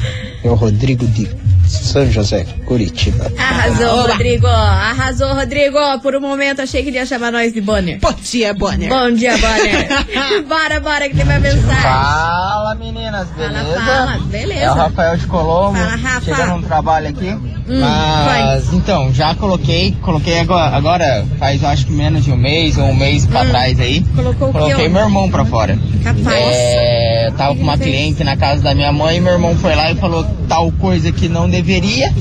É 0.44 0.48
o 0.48 0.54
Rodrigo 0.54 1.04
de 1.08 1.28
São 1.66 2.08
José, 2.10 2.44
Curitiba. 2.66 3.30
Arrasou, 3.36 3.98
Oba. 4.04 4.12
Rodrigo. 4.12 4.46
Arrasou, 4.46 5.34
Rodrigo. 5.34 5.76
Por 6.00 6.14
um 6.14 6.20
momento 6.20 6.62
achei 6.62 6.82
que 6.84 6.90
ele 6.90 6.98
ia 6.98 7.06
chamar 7.06 7.32
nós 7.32 7.52
de 7.52 7.60
Bonner. 7.60 7.98
Bom 8.00 8.12
dia, 8.22 8.54
Bonner. 8.54 8.88
Bom 8.88 9.10
dia, 9.12 9.36
Bonner. 9.36 10.44
bora, 10.46 10.78
bora, 10.80 11.08
que 11.08 11.16
tem 11.16 11.24
uma 11.24 11.40
mensagem. 11.40 11.82
Fala 11.82 12.74
meninas, 12.76 13.28
beleza? 13.30 13.80
fala, 13.84 14.18
beleza. 14.30 14.60
É 14.60 14.70
o 14.70 14.74
Rafael 14.74 15.16
de 15.16 15.26
Colombo, 15.26 15.76
Fala, 15.78 15.96
Rafa. 15.96 16.20
chegando 16.24 16.56
no 16.60 16.62
trabalho 16.62 17.08
aqui. 17.08 17.36
Hum, 17.68 17.80
Mas 17.80 18.72
então, 18.72 19.12
já 19.12 19.34
coloquei, 19.34 19.96
coloquei 20.02 20.38
agora, 20.38 20.76
agora 20.76 21.26
faz 21.38 21.62
eu 21.62 21.68
acho 21.68 21.86
que 21.86 21.92
menos 21.92 22.24
de 22.24 22.30
um 22.30 22.36
mês 22.36 22.78
ou 22.78 22.84
um 22.84 22.94
mês 22.94 23.26
pra 23.26 23.44
trás 23.44 23.80
aí. 23.80 24.00
Hum. 24.00 24.16
Colocou 24.16 24.52
Coloquei 24.52 24.88
meu 24.88 25.02
irmão 25.02 25.28
pra 25.28 25.44
fora. 25.44 25.76
Capaz. 26.04 26.26
É, 26.28 27.32
tava 27.36 27.56
com 27.56 27.62
uma 27.62 27.76
cliente 27.76 28.22
na 28.22 28.36
casa 28.36 28.62
da 28.62 28.74
minha 28.74 28.92
mãe, 28.92 29.20
meu 29.20 29.32
irmão 29.32 29.56
foi 29.56 29.74
lá 29.74 29.90
e 29.90 29.96
falou 29.96 30.24
tal 30.48 30.70
coisa 30.72 31.10
que 31.10 31.28
não 31.28 31.48
deveria. 31.50 32.12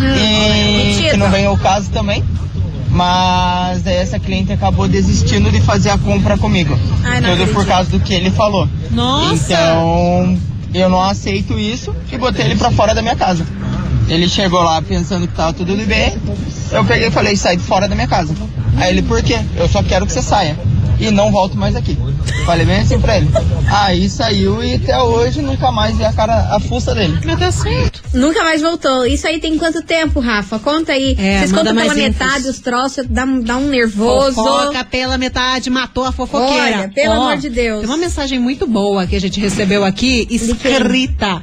e 0.00 0.84
mentira. 0.86 1.10
que 1.12 1.16
não 1.16 1.30
vem 1.30 1.46
ao 1.46 1.56
caso 1.56 1.90
também. 1.90 2.22
Mas 2.90 3.82
daí 3.82 3.96
essa 3.96 4.20
cliente 4.20 4.52
acabou 4.52 4.86
desistindo 4.86 5.50
de 5.50 5.60
fazer 5.60 5.90
a 5.90 5.98
compra 5.98 6.38
comigo. 6.38 6.78
Ai, 7.02 7.20
não 7.20 7.30
Tudo 7.30 7.38
por 7.46 7.50
acredito. 7.62 7.66
causa 7.68 7.90
do 7.90 7.98
que 8.00 8.14
ele 8.14 8.30
falou. 8.30 8.68
Nossa! 8.92 9.52
Então, 9.52 10.38
eu 10.72 10.88
não 10.88 11.00
aceito 11.00 11.58
isso 11.58 11.92
e 12.12 12.16
botei 12.16 12.44
ele 12.44 12.54
pra 12.56 12.70
fora 12.70 12.94
da 12.94 13.02
minha 13.02 13.16
casa. 13.16 13.44
Ele 14.08 14.28
chegou 14.28 14.62
lá 14.62 14.80
pensando 14.82 15.26
que 15.26 15.34
tava 15.34 15.52
tudo 15.52 15.74
bem. 15.86 16.16
Eu 16.70 16.84
peguei 16.84 17.08
e 17.08 17.10
falei, 17.10 17.36
sai 17.36 17.58
fora 17.58 17.88
da 17.88 17.94
minha 17.94 18.08
casa. 18.08 18.34
Aí 18.76 18.90
ele, 18.90 19.02
por 19.02 19.22
quê? 19.22 19.38
Eu 19.56 19.68
só 19.68 19.82
quero 19.82 20.04
que 20.06 20.12
você 20.12 20.22
saia. 20.22 20.58
E 21.00 21.10
não 21.10 21.32
volto 21.32 21.56
mais 21.56 21.74
aqui. 21.74 21.98
Falei 22.46 22.64
bem 22.64 22.78
assim 22.80 23.00
pra 23.00 23.16
ele. 23.16 23.28
Aí 23.68 24.08
saiu 24.08 24.62
e 24.62 24.74
até 24.74 24.96
hoje 25.00 25.42
nunca 25.42 25.72
mais 25.72 25.96
vi 25.96 26.04
a 26.04 26.12
cara, 26.12 26.54
a 26.54 26.60
fuça 26.60 26.94
dele. 26.94 27.18
Mas 27.24 27.38
tá 27.38 27.50
certo. 27.50 28.00
Nunca 28.12 28.44
mais 28.44 28.62
voltou. 28.62 29.04
Isso 29.04 29.26
aí 29.26 29.40
tem 29.40 29.58
quanto 29.58 29.82
tempo, 29.82 30.20
Rafa? 30.20 30.58
Conta 30.60 30.92
aí. 30.92 31.16
É, 31.18 31.38
Vocês 31.40 31.52
contam 31.52 31.74
pela 31.74 31.86
infos. 31.86 31.96
metade 31.98 32.48
os 32.48 32.60
troços, 32.60 33.06
dá, 33.08 33.24
um- 33.24 33.40
dá 33.40 33.56
um 33.56 33.66
nervoso. 33.68 34.34
Fofoca 34.36 34.84
pela 34.84 35.18
metade, 35.18 35.68
matou 35.68 36.04
a 36.04 36.12
fofoqueira. 36.12 36.62
Olha, 36.78 36.88
pelo 36.94 37.14
Ó, 37.14 37.22
amor 37.28 37.36
de 37.38 37.50
Deus. 37.50 37.80
Tem 37.80 37.88
uma 37.88 37.96
mensagem 37.98 38.38
muito 38.38 38.64
boa 38.66 39.04
que 39.06 39.16
a 39.16 39.20
gente 39.20 39.40
recebeu 39.40 39.84
aqui, 39.84 40.28
escrita. 40.30 41.42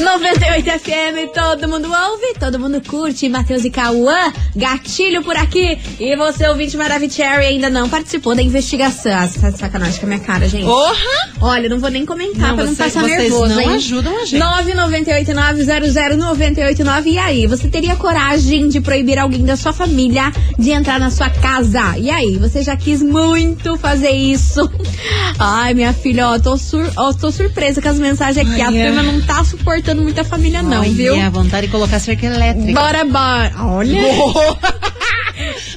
98 0.00 0.70
FM, 0.80 1.32
todo 1.34 1.68
mundo 1.68 1.88
ouve, 1.90 2.34
todo 2.38 2.58
mundo 2.58 2.80
curte. 2.86 3.28
Matheus 3.28 3.64
e 3.64 3.70
Cauã, 3.70 4.32
gatilho 4.56 5.22
por 5.22 5.36
aqui. 5.36 5.78
E 5.98 6.16
você, 6.16 6.46
ouvinte 6.48 6.76
Maravicherry, 6.76 7.46
ainda 7.46 7.68
não 7.68 7.88
participou 7.88 8.34
da 8.34 8.42
investigação. 8.42 9.12
Ah, 9.12 9.28
tá 9.40 9.50
de 9.50 9.58
sacanagem 9.58 10.00
com 10.00 10.06
a 10.06 10.08
minha 10.08 10.20
cara, 10.20 10.48
gente. 10.48 10.64
Porra! 10.64 10.94
Olha, 11.40 11.68
não 11.68 11.78
vou 11.78 11.90
nem 11.90 12.04
comentar 12.06 12.48
Não, 12.48 12.56
pra 12.56 12.64
não 12.64 12.72
você- 12.74 12.82
passar 12.84 13.02
vocês 13.02 13.18
nervoso, 13.18 13.54
não 13.54 13.60
hein? 13.60 13.74
ajudam 13.74 14.16
a 14.20 14.24
gente. 14.24 14.42
998900989. 14.42 17.06
E 17.06 17.18
aí, 17.18 17.46
você 17.46 17.68
teria 17.68 17.96
coragem 17.96 18.68
de 18.68 18.80
proibir 18.80 19.18
alguém 19.18 19.44
da 19.44 19.56
sua 19.56 19.72
família 19.72 20.32
de 20.58 20.70
entrar 20.70 20.98
na 20.98 21.10
sua 21.10 21.28
casa? 21.30 21.96
E 21.98 22.10
aí, 22.10 22.36
você 22.38 22.62
já 22.62 22.76
quis 22.76 23.02
muito 23.02 23.76
fazer 23.78 24.10
isso? 24.10 24.70
Ai, 25.38 25.74
minha 25.74 25.92
filha, 25.92 26.28
ó, 26.28 26.38
tô, 26.38 26.56
sur 26.56 26.88
ó, 26.96 27.12
tô 27.12 27.30
surpresa 27.32 27.80
com 27.82 27.88
as 27.88 27.98
mensagens 27.98 28.48
aqui. 28.48 28.60
a 28.60 28.68
Ai, 28.68 28.78
é. 28.78 28.86
turma 28.86 29.02
não 29.02 29.20
tá 29.22 29.42
suportando 29.44 29.89
muita 29.94 30.24
família, 30.24 30.62
não, 30.62 30.82
Ai, 30.82 30.90
viu? 30.90 31.14
É 31.14 31.22
a 31.22 31.30
vontade 31.30 31.66
de 31.66 31.72
colocar 31.72 31.98
cerca 31.98 32.26
elétrica. 32.26 32.72
Bora, 32.80 33.04
bora. 33.04 33.52
Olha. 33.64 34.00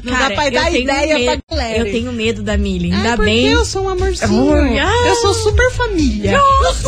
Não 0.04 0.12
Cara, 0.12 0.28
dá 0.30 0.36
pra 0.36 0.48
eu 0.48 0.52
dar 0.52 0.74
ideia 0.74 1.18
medo, 1.18 1.44
pra 1.48 1.56
galera. 1.58 1.78
Eu 1.80 1.86
tenho 1.86 2.12
medo 2.12 2.44
da 2.44 2.58
Milly, 2.58 2.92
ainda 2.92 3.10
É 3.10 3.16
porque 3.16 3.32
bem. 3.32 3.48
eu 3.48 3.64
sou 3.64 3.86
um 3.86 3.90
amorzinho. 3.90 4.54
Ai. 4.82 5.10
Eu 5.10 5.16
sou 5.16 5.34
super 5.34 5.72
família. 5.72 6.38
Nossa, 6.38 6.84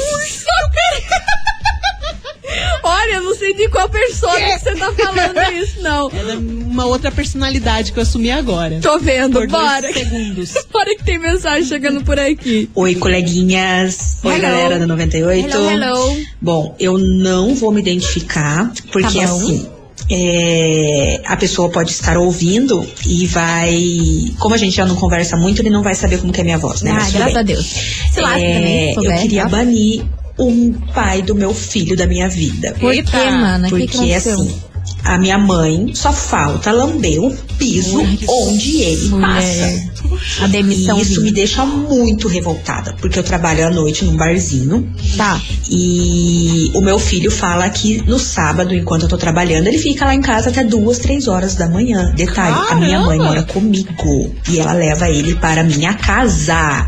Olha, 2.87 3.13
eu 3.15 3.23
não 3.23 3.35
sei 3.35 3.53
de 3.55 3.67
qual 3.69 3.89
persona 3.89 4.39
que 4.39 4.59
você 4.59 4.75
tá 4.75 4.91
falando 4.93 5.53
isso, 5.53 5.81
não. 5.81 6.09
É 6.13 6.23
da- 6.23 6.35
uma 6.37 6.85
outra 6.85 7.09
personalidade 7.11 7.91
que 7.93 7.97
eu 7.99 8.03
assumi 8.03 8.29
agora. 8.29 8.79
Tô 8.81 8.99
vendo, 8.99 9.39
Por 9.39 9.47
bora. 9.47 9.91
segundos. 9.93 10.53
Bora 10.71 10.93
que 10.95 11.03
tem 11.03 11.17
mensagem 11.17 11.63
chegando 11.67 12.03
por 12.03 12.19
aqui. 12.19 12.69
Oi, 12.75 12.95
coleguinhas. 12.95 14.17
Oi, 14.23 14.31
Hello. 14.33 14.41
galera 14.41 14.79
da 14.79 14.85
98. 14.87 15.47
Hello, 15.49 15.71
hello. 15.71 16.17
Bom, 16.41 16.75
eu 16.79 16.97
não 16.97 17.55
vou 17.55 17.71
me 17.71 17.79
identificar, 17.79 18.71
porque 18.91 19.17
Tá 19.19 19.23
assim. 19.23 19.65
é, 20.11 21.21
a 21.25 21.37
pessoa 21.37 21.69
pode 21.69 21.91
estar 21.91 22.17
ouvindo 22.17 22.85
e 23.07 23.25
vai. 23.27 23.73
Como 24.39 24.53
a 24.53 24.57
gente 24.57 24.75
já 24.75 24.85
não 24.85 24.95
conversa 24.95 25.37
muito, 25.37 25.61
ele 25.61 25.69
não 25.69 25.81
vai 25.81 25.95
saber 25.95 26.19
como 26.19 26.31
que 26.33 26.39
é 26.39 26.43
a 26.43 26.45
minha 26.45 26.57
voz, 26.57 26.81
né? 26.81 26.91
Ah, 26.91 27.09
graças 27.09 27.23
bem. 27.33 27.37
a 27.37 27.41
Deus. 27.41 27.65
Se 27.65 28.19
É, 28.19 28.21
também, 28.21 28.89
se 28.93 28.97
eu 28.97 29.03
souber, 29.03 29.21
queria 29.21 29.43
tá? 29.43 29.49
banir 29.49 30.03
um 30.39 30.73
pai 30.93 31.21
do 31.21 31.33
meu 31.35 31.53
filho 31.53 31.95
da 31.95 32.05
minha 32.05 32.27
vida. 32.29 32.75
Por 32.79 32.93
quê, 32.93 33.03
mana? 33.31 33.69
Que 33.69 33.75
Porque 33.77 33.87
que 33.87 34.13
assim, 34.13 34.53
a 35.03 35.17
minha 35.17 35.37
mãe 35.37 35.91
só 35.93 36.11
falta 36.11 36.71
lamber 36.71 37.19
o 37.21 37.31
piso 37.57 37.99
onde 38.27 38.81
ele 38.81 39.09
mulher. 39.09 39.27
passa. 39.27 39.95
A 40.43 40.47
demissão 40.47 40.99
E 40.99 41.01
isso 41.01 41.13
vinha. 41.15 41.23
me 41.23 41.31
deixa 41.31 41.65
muito 41.65 42.27
revoltada, 42.27 42.93
porque 43.01 43.17
eu 43.17 43.23
trabalho 43.23 43.65
à 43.65 43.71
noite 43.71 44.05
num 44.05 44.15
barzinho. 44.15 44.87
Tá. 45.17 45.41
E 45.69 46.69
o 46.75 46.81
meu 46.81 46.99
filho 46.99 47.31
fala 47.31 47.67
que 47.69 48.01
no 48.07 48.19
sábado, 48.19 48.75
enquanto 48.75 49.03
eu 49.03 49.09
tô 49.09 49.17
trabalhando, 49.17 49.67
ele 49.67 49.79
fica 49.79 50.05
lá 50.05 50.13
em 50.13 50.21
casa 50.21 50.49
até 50.49 50.63
duas, 50.63 50.99
três 50.99 51.27
horas 51.27 51.55
da 51.55 51.67
manhã. 51.67 52.13
Detalhe, 52.15 52.55
a 52.69 52.75
minha 52.75 52.99
mãe 52.99 53.17
Caramba! 53.17 53.23
mora 53.35 53.43
comigo 53.43 54.31
e 54.49 54.59
ela 54.59 54.73
leva 54.73 55.09
ele 55.09 55.35
para 55.35 55.63
minha 55.63 55.93
casa. 55.95 56.87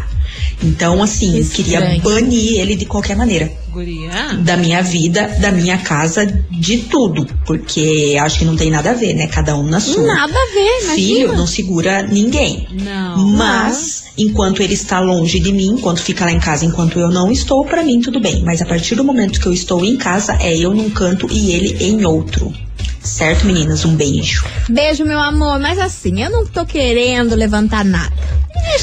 Então, 0.64 1.04
assim, 1.04 1.32
Que 1.44 1.64
queria 1.64 1.78
estranho. 1.80 2.02
banir 2.02 2.60
ele 2.60 2.76
de 2.76 2.86
qualquer 2.86 3.16
maneira. 3.16 3.52
Guria. 3.72 4.34
Da 4.40 4.58
minha 4.58 4.82
vida, 4.82 5.28
da 5.40 5.52
minha 5.52 5.78
casa, 5.78 6.26
de 6.50 6.80
tudo. 6.80 7.28
Porque 7.46 8.18
acho 8.20 8.40
que 8.40 8.46
não 8.46 8.56
tem 8.56 8.72
nada 8.72 8.90
a 8.90 8.94
ver, 8.94 9.14
né? 9.14 9.28
Cada 9.28 9.56
um 9.56 9.64
na 9.64 9.80
sua. 9.80 10.02
Nada 10.08 10.34
a 10.34 10.54
ver, 10.54 10.84
imagina. 10.86 10.96
Filho 10.96 11.34
não 11.38 11.46
segura 11.46 12.02
ninguém. 12.02 12.68
Não. 12.72 13.18
Mas, 13.34 14.06
enquanto 14.18 14.64
ele 14.64 14.74
está 14.74 15.00
longe 15.00 15.40
de 15.40 15.52
mim, 15.52 15.68
enquanto 15.68 16.02
fica 16.02 16.26
lá 16.26 16.32
em 16.32 16.40
casa, 16.40 16.66
enquanto 16.66 17.00
eu 17.00 17.10
não 17.10 17.32
estou, 17.32 17.64
pra 17.64 17.84
mim 17.84 18.00
tudo 18.02 18.20
bem. 18.20 18.42
Mas 18.44 18.60
a 18.62 18.66
partir 18.66 18.96
do 18.96 19.04
momento 19.04 19.40
que 19.40 19.46
eu 19.48 19.54
estou 19.54 19.86
em 19.86 19.96
casa, 19.96 20.38
é 20.42 20.58
eu 20.58 20.74
num 20.74 20.90
canto 20.90 21.28
e 21.32 21.52
ele 21.52 21.78
em 21.84 22.04
outro. 22.04 22.52
Certo, 23.04 23.46
meninas? 23.46 23.86
Um 23.86 23.96
beijo. 23.96 24.44
Beijo, 24.68 25.06
meu 25.06 25.20
amor. 25.20 25.60
Mas 25.60 25.78
assim, 25.80 26.22
eu 26.24 26.30
não 26.32 26.46
tô 26.46 26.66
querendo 26.66 27.36
levantar 27.36 27.86
nada. 27.86 28.12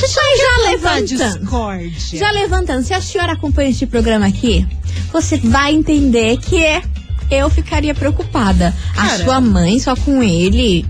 Deixa 0.01 0.21
já 0.37 0.71
Essa 0.71 0.71
levantando. 0.71 1.39
discórdia. 1.39 2.19
Já 2.19 2.31
levantando. 2.31 2.83
Se 2.85 2.95
a 2.95 3.01
senhora 3.01 3.33
acompanha 3.33 3.71
este 3.71 3.87
programa 3.87 4.27
aqui, 4.27 4.67
você 5.13 5.37
vai 5.37 5.73
entender 5.75 6.37
que 6.39 6.65
eu 7.31 7.49
ficaria 7.49 7.95
preocupada. 7.95 8.75
A 8.97 9.19
sua 9.19 9.41
mãe 9.41 9.79
só 9.79 9.95
com 9.95 10.23
ele. 10.23 10.85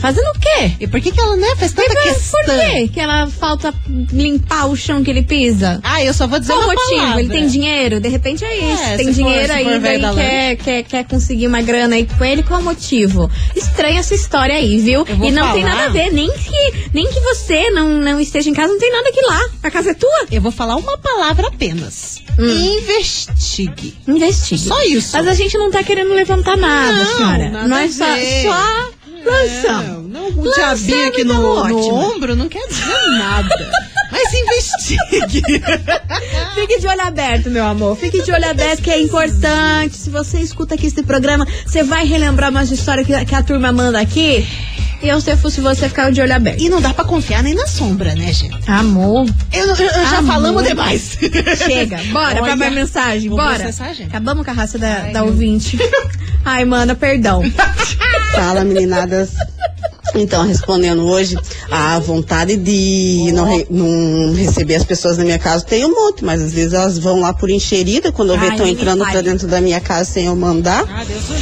Fazendo 0.00 0.26
o 0.28 0.38
quê? 0.40 0.72
E 0.80 0.86
por 0.86 1.00
que, 1.00 1.10
que 1.10 1.20
ela 1.20 1.36
né, 1.36 1.54
faz 1.56 1.72
tanta 1.72 1.88
Por- 1.92 2.02
questão? 2.02 2.40
Por 2.44 2.54
quê 2.70 2.88
que 2.88 3.00
ela 3.00 3.26
falta 3.26 3.74
limpar 4.12 4.66
o 4.66 4.76
chão 4.76 5.02
que 5.02 5.10
ele 5.10 5.22
pisa? 5.22 5.80
Ah, 5.82 6.02
eu 6.04 6.14
só 6.14 6.26
vou 6.26 6.38
dizer 6.38 6.52
Qual 6.52 6.60
o 6.62 6.64
uma 6.66 6.74
motivo? 6.74 6.96
palavra. 7.00 7.20
Ele 7.20 7.28
tem 7.30 7.46
dinheiro? 7.48 8.00
De 8.00 8.08
repente 8.08 8.44
é 8.44 8.56
isso. 8.72 8.82
É, 8.82 8.96
tem 8.96 9.06
for- 9.06 9.14
dinheiro 9.14 9.52
aí, 9.52 9.64
da 10.00 10.14
quer, 10.14 10.56
quer, 10.56 10.82
quer 10.84 11.04
conseguir 11.06 11.46
uma 11.46 11.60
grana 11.62 11.96
aí 11.96 12.06
com 12.06 12.24
ele. 12.24 12.42
Qual 12.42 12.60
o 12.60 12.64
motivo? 12.64 13.30
Estranha 13.56 14.00
essa 14.00 14.14
história 14.14 14.54
aí, 14.54 14.78
viu? 14.78 15.04
E 15.08 15.30
não 15.30 15.52
tem 15.52 15.62
falar. 15.62 15.74
nada 15.74 15.84
a 15.86 15.88
ver. 15.88 16.12
Nem 16.12 16.30
que, 16.30 16.88
nem 16.94 17.06
que 17.08 17.20
você 17.20 17.70
não, 17.70 17.88
não 18.00 18.20
esteja 18.20 18.48
em 18.50 18.54
casa, 18.54 18.72
não 18.72 18.78
tem 18.80 18.92
nada 18.92 19.10
que 19.12 19.20
ir 19.20 19.26
lá. 19.26 19.40
A 19.62 19.70
casa 19.70 19.90
é 19.90 19.94
tua. 19.94 20.26
Eu 20.30 20.40
vou 20.40 20.52
falar 20.52 20.76
uma 20.76 20.96
palavra 20.98 21.48
apenas. 21.48 22.22
Investigue. 22.38 23.96
Investigue. 24.06 24.60
Só 24.68 24.80
isso. 24.82 25.16
Mas 25.16 25.26
a 25.28 25.34
gente 25.34 25.56
não 25.58 25.70
tá 25.70 25.82
querendo 25.82 26.12
levantar 26.14 26.56
nada, 26.56 26.92
Não, 27.04 27.16
senhora. 27.16 27.50
nada 27.50 27.68
Nós 27.68 28.00
a 28.00 28.06
só, 28.16 28.50
só 28.50 28.90
Não, 29.32 30.02
não, 30.02 30.28
o 30.28 30.52
diabinho 30.54 31.08
aqui 31.08 31.24
no, 31.24 31.68
no 31.68 31.94
ombro 31.94 32.34
não 32.36 32.48
quer 32.48 32.66
dizer 32.68 32.86
nada. 33.18 33.70
Mas 34.10 34.32
investigue. 34.32 35.42
Fique 36.54 36.80
de 36.80 36.86
olho 36.86 37.00
aberto, 37.02 37.50
meu 37.50 37.64
amor. 37.64 37.96
Fique 37.96 38.22
de 38.22 38.32
olho 38.32 38.50
aberto, 38.50 38.82
que 38.82 38.90
é 38.90 39.00
importante. 39.00 39.96
Se 39.96 40.10
você 40.10 40.38
escuta 40.40 40.74
aqui 40.74 40.86
esse 40.86 41.02
programa, 41.02 41.46
você 41.66 41.82
vai 41.82 42.06
relembrar 42.06 42.50
umas 42.50 42.70
histórias 42.70 43.06
que, 43.06 43.24
que 43.26 43.34
a 43.34 43.42
turma 43.42 43.70
manda 43.72 44.00
aqui. 44.00 44.46
E 45.00 45.08
eu, 45.08 45.20
se 45.20 45.36
fosse 45.36 45.60
você, 45.60 45.88
ficar 45.88 46.10
de 46.10 46.20
olho 46.20 46.34
aberto. 46.34 46.60
E 46.60 46.68
não 46.68 46.80
dá 46.80 46.92
pra 46.92 47.04
confiar 47.04 47.40
nem 47.42 47.54
na 47.54 47.68
sombra, 47.68 48.14
né, 48.16 48.32
gente? 48.32 48.68
Amor. 48.68 49.28
Eu, 49.52 49.66
eu- 49.68 49.76
eu 49.76 49.90
já 50.10 50.18
Amor. 50.18 50.32
falamos 50.34 50.64
demais. 50.66 51.16
Chega, 51.64 51.98
bora 52.10 52.34
pra 52.34 52.42
Olha, 52.42 52.56
mais 52.56 52.74
mensagem, 52.74 53.28
vou 53.28 53.38
bora. 53.38 53.70
Acabamos 54.08 54.44
com 54.44 54.50
a 54.50 54.54
raça 54.54 54.76
da, 54.76 55.10
da 55.12 55.22
ouvinte. 55.22 55.78
Ai, 56.44 56.64
mana, 56.64 56.96
perdão. 56.96 57.42
Fala, 58.34 58.64
meninadas. 58.64 59.30
Então, 60.14 60.46
respondendo 60.46 61.04
hoje, 61.06 61.36
a 61.70 61.98
vontade 61.98 62.56
de 62.56 63.30
não, 63.32 63.44
re- 63.44 63.66
não 63.70 64.34
receber 64.34 64.74
as 64.76 64.84
pessoas 64.84 65.18
na 65.18 65.24
minha 65.24 65.38
casa 65.38 65.64
tem 65.64 65.84
um 65.84 65.94
monte, 65.94 66.24
mas 66.24 66.40
às 66.42 66.52
vezes 66.52 66.72
elas 66.72 66.98
vão 66.98 67.20
lá 67.20 67.32
por 67.32 67.50
encherida, 67.50 68.10
quando 68.10 68.32
eu 68.32 68.38
Ai, 68.38 68.50
estão 68.50 68.66
entrando 68.66 69.04
pra 69.04 69.20
dentro 69.20 69.46
da 69.46 69.60
minha 69.60 69.80
casa 69.80 70.10
sem 70.10 70.26
eu 70.26 70.36
mandar. 70.36 70.84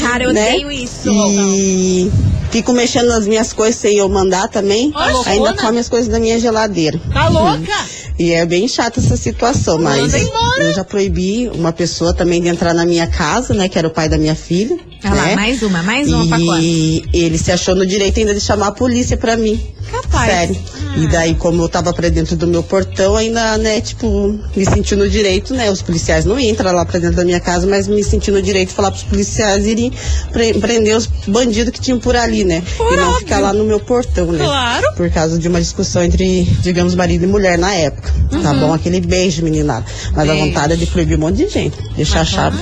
Cara, 0.01 0.25
eu 0.25 0.33
né? 0.33 0.51
odeio 0.55 0.71
isso. 0.73 1.09
E 1.11 2.11
fico 2.51 2.73
mexendo 2.73 3.09
nas 3.09 3.27
minhas 3.27 3.53
coisas 3.53 3.77
sem 3.81 3.97
eu 3.99 4.09
mandar 4.09 4.49
também. 4.49 4.91
Loucona? 4.91 5.31
Ainda 5.31 5.55
come 5.55 5.79
as 5.79 5.89
coisas 5.89 6.09
da 6.09 6.19
minha 6.19 6.39
geladeira. 6.39 7.01
Tá 7.13 7.29
louca? 7.29 7.73
E 8.19 8.33
é 8.33 8.47
bem 8.47 8.67
chata 8.67 8.99
essa 8.99 9.15
situação, 9.17 9.79
mas 9.79 10.15
eu 10.59 10.73
já 10.73 10.83
proibi 10.83 11.51
uma 11.55 11.71
pessoa 11.71 12.15
também 12.15 12.41
de 12.41 12.49
entrar 12.49 12.73
na 12.73 12.87
minha 12.87 13.07
casa, 13.07 13.53
né? 13.53 13.69
Que 13.69 13.79
era 13.79 13.87
o 13.87 13.91
pai 13.91 14.09
da 14.09 14.17
minha 14.17 14.35
filha. 14.35 14.75
Olha 15.05 15.15
lá, 15.15 15.27
né? 15.27 15.35
mais 15.37 15.63
uma, 15.63 15.83
mais 15.83 16.11
uma 16.11 16.27
pra 16.27 16.39
quanto? 16.41 16.63
E 16.63 17.05
ele 17.13 17.37
se 17.37 17.53
achou 17.53 17.75
no 17.75 17.85
direito 17.85 18.19
ainda 18.19 18.33
de 18.35 18.41
chamar 18.57 18.69
a 18.69 18.73
polícia 18.73 19.17
pra 19.17 19.37
mim. 19.37 19.61
Capaz. 19.91 20.31
Sério. 20.31 20.57
E 20.97 21.07
daí, 21.09 21.35
como 21.35 21.63
eu 21.63 21.69
tava 21.69 21.93
pra 21.93 22.09
dentro 22.09 22.35
do 22.37 22.47
meu 22.47 22.63
portão, 22.63 23.15
ainda, 23.17 23.57
né, 23.59 23.81
tipo, 23.83 24.37
me 24.57 24.65
senti 24.65 24.97
no 24.97 25.09
direito, 25.09 25.55
né? 25.55 25.71
Os 25.71 25.83
policiais 25.83 26.25
não 26.25 26.41
entram 26.41 26.73
lá 26.73 26.85
pra 26.87 26.99
dentro 26.99 27.17
da 27.17 27.25
minha 27.25 27.39
casa, 27.39 27.67
mas 27.67 27.87
me 27.87 28.03
senti 28.03 28.31
no 28.31 28.41
direito 28.41 28.71
de 28.71 28.75
falar 28.75 28.91
pros 28.91 29.05
policiais 29.05 29.65
irem 29.67 29.93
pre- 30.33 30.55
prender 30.55 30.97
os 30.97 31.07
bandidos 31.29 31.71
que 31.73 31.81
tinham 31.81 31.99
por 32.01 32.17
ali, 32.17 32.45
né? 32.45 32.63
e 32.93 32.97
não 32.97 33.15
ficar 33.19 33.41
lá 33.41 33.53
no 33.53 33.65
meu 33.65 33.79
portão, 33.79 34.33
né? 34.33 34.43
Claro. 34.45 34.87
Por 34.97 35.11
causa 35.11 35.39
de 35.39 35.47
uma 35.49 35.61
discussão 35.61 36.03
entre, 36.03 36.45
digamos, 36.63 36.95
marido 36.95 37.25
e 37.25 37.27
mulher 37.29 37.59
na 37.59 37.73
época. 37.75 38.13
Tá 38.43 38.53
Uhum. 38.53 38.61
bom? 38.61 38.73
Aquele 38.75 39.01
beijo, 39.01 39.43
meninada. 39.45 39.85
Mas 40.15 40.27
Beijo. 40.27 40.43
a 40.43 40.47
vontade 40.47 40.73
é 40.73 40.77
de 40.77 40.87
proibir 40.87 41.17
um 41.17 41.21
monte 41.21 41.37
de 41.37 41.49
gente. 41.49 41.77
Deixar 41.95 42.21
a 42.21 42.25
chave. 42.25 42.59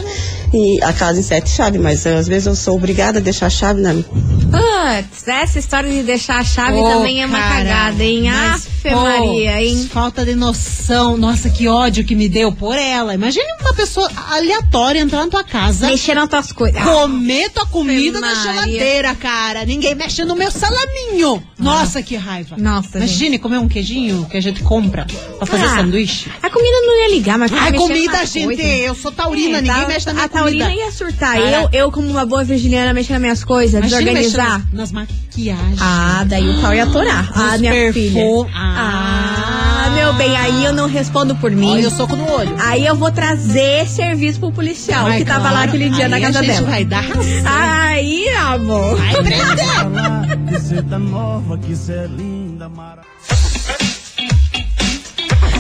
E 0.57 0.81
a 0.85 0.93
casa 0.93 1.19
em 1.19 1.23
sete 1.23 1.51
chaves, 1.51 1.81
mas 1.81 2.07
eh, 2.07 2.15
às 2.15 2.29
vezes 2.29 2.47
eu 2.47 2.55
sou 2.55 2.77
obrigada 2.77 3.19
a 3.19 3.23
deixar 3.23 3.47
a 3.47 3.51
chave, 3.51 3.81
né? 3.81 3.93
Putz, 3.93 5.27
essa 5.27 5.59
história 5.59 5.91
de 5.91 6.05
deixar 6.05 6.39
a 6.39 6.45
chave 6.45 6.79
Ô, 6.79 6.89
também 6.89 7.21
é 7.23 7.27
uma 7.27 7.39
cara, 7.41 7.65
cagada, 7.65 8.05
hein? 8.05 8.31
mas, 8.31 8.67
Afe 8.67 8.74
pô, 8.93 9.01
Maria, 9.01 9.63
hein? 9.63 9.89
Falta 9.93 10.25
de 10.25 10.35
noção. 10.35 11.17
Nossa, 11.17 11.49
que 11.51 11.67
ódio 11.69 12.05
que 12.05 12.15
me 12.15 12.29
deu 12.29 12.53
por 12.53 12.77
ela. 12.77 13.15
Imagine 13.15 13.45
uma 13.61 13.73
pessoa 13.75 14.11
aleatória 14.31 15.01
entrar 15.01 15.25
na 15.25 15.31
tua 15.31 15.45
casa. 15.45 15.87
Mexer 15.89 16.15
nas 16.15 16.29
tuas 16.29 16.53
coisas. 16.53 16.83
Comer 16.83 17.51
tua 17.51 17.67
comida 17.67 18.21
na 18.21 18.35
Maria. 18.35 18.43
geladeira, 18.53 19.15
cara. 19.15 19.65
Ninguém 19.65 19.95
mexe 19.95 20.25
no 20.25 20.35
meu 20.37 20.51
salaminho. 20.51 21.43
Nossa, 21.59 22.03
que 22.03 22.17
raiva. 22.17 22.57
Nossa, 22.59 22.99
Imagine 22.99 23.39
comer 23.39 23.59
um 23.59 23.69
queijinho 23.69 24.27
que 24.31 24.37
a 24.37 24.41
gente 24.43 24.63
compra 24.63 25.07
pra 25.39 25.47
fazer 25.47 25.65
Ah, 25.65 25.77
sanduíche. 25.77 26.31
A 26.43 26.51
comida 26.51 26.77
não 26.83 27.03
ia 27.03 27.15
ligar, 27.15 27.39
mas 27.39 27.51
mexer 27.51 27.73
comida, 27.75 28.13
nas 28.13 28.31
gente. 28.33 28.45
coisas. 28.47 28.65
Eu 28.67 28.95
sou 28.95 29.11
taurina, 29.13 29.59
É, 29.59 29.61
ninguém 29.63 29.81
tá- 29.83 29.89
mexe 29.89 30.07
na 30.07 30.13
minha 30.13 30.25
A 30.27 30.29
taurina 30.29 30.65
comida. 30.67 30.85
ia 30.85 30.93
surtar. 30.93 31.35
Cara. 31.35 31.51
Eu, 31.51 31.69
eu, 31.73 31.93
como 31.93 32.09
uma 32.09 32.27
boa 32.27 32.45
virginiana, 32.45 32.93
mexendo 32.93 33.15
nas 33.15 33.23
minhas 33.23 33.45
coisas, 33.45 33.75
Imagine 33.81 34.01
desorganizar. 34.01 34.59
mexendo 34.59 34.75
nas 34.79 34.93
maquiagens. 34.93 35.79
Ah, 35.81 36.25
daí 36.27 36.49
o 36.49 36.61
pau 36.61 36.75
ia 36.75 36.85
atorar. 36.85 37.31
Ah, 37.35 37.59
minha 37.59 37.73
perfumes. 37.73 38.13
filha. 38.13 38.25
Ah. 38.55 38.74
Ah, 38.77 39.91
meu 39.95 40.13
bem, 40.15 40.37
aí 40.37 40.65
eu 40.65 40.73
não 40.73 40.89
respondo 40.89 41.35
por 41.37 41.51
mim. 41.51 41.71
Olha 41.73 41.89
o 41.89 41.91
soco 41.91 42.17
no 42.17 42.29
olho. 42.31 42.55
Aí 42.61 42.85
eu 42.85 42.95
vou 42.97 43.11
trazer 43.11 43.87
serviço 43.87 44.41
pro 44.41 44.51
policial 44.53 45.07
Ai, 45.07 45.19
que 45.19 45.25
tava 45.25 45.41
claro. 45.41 45.55
lá 45.57 45.63
aquele 45.65 45.89
dia 45.91 46.05
Aí 46.05 46.11
na 46.11 46.17
a 46.17 46.21
casa 46.21 46.43
gente 46.43 46.55
dela. 46.55 46.67
vai 46.71 46.85
dar 46.85 47.01
razão. 47.03 47.23
Aí, 47.47 48.29
amor. 48.31 48.97
Vai 48.97 49.15
prender. 49.23 49.57
Falar 49.57 50.37
de 50.37 50.61
ser 50.61 50.83
tão 50.91 50.99
nova, 50.99 51.59
que 51.59 51.77
ser 51.77 52.09
linda, 52.09 52.69
maravilhosa. 52.69 53.05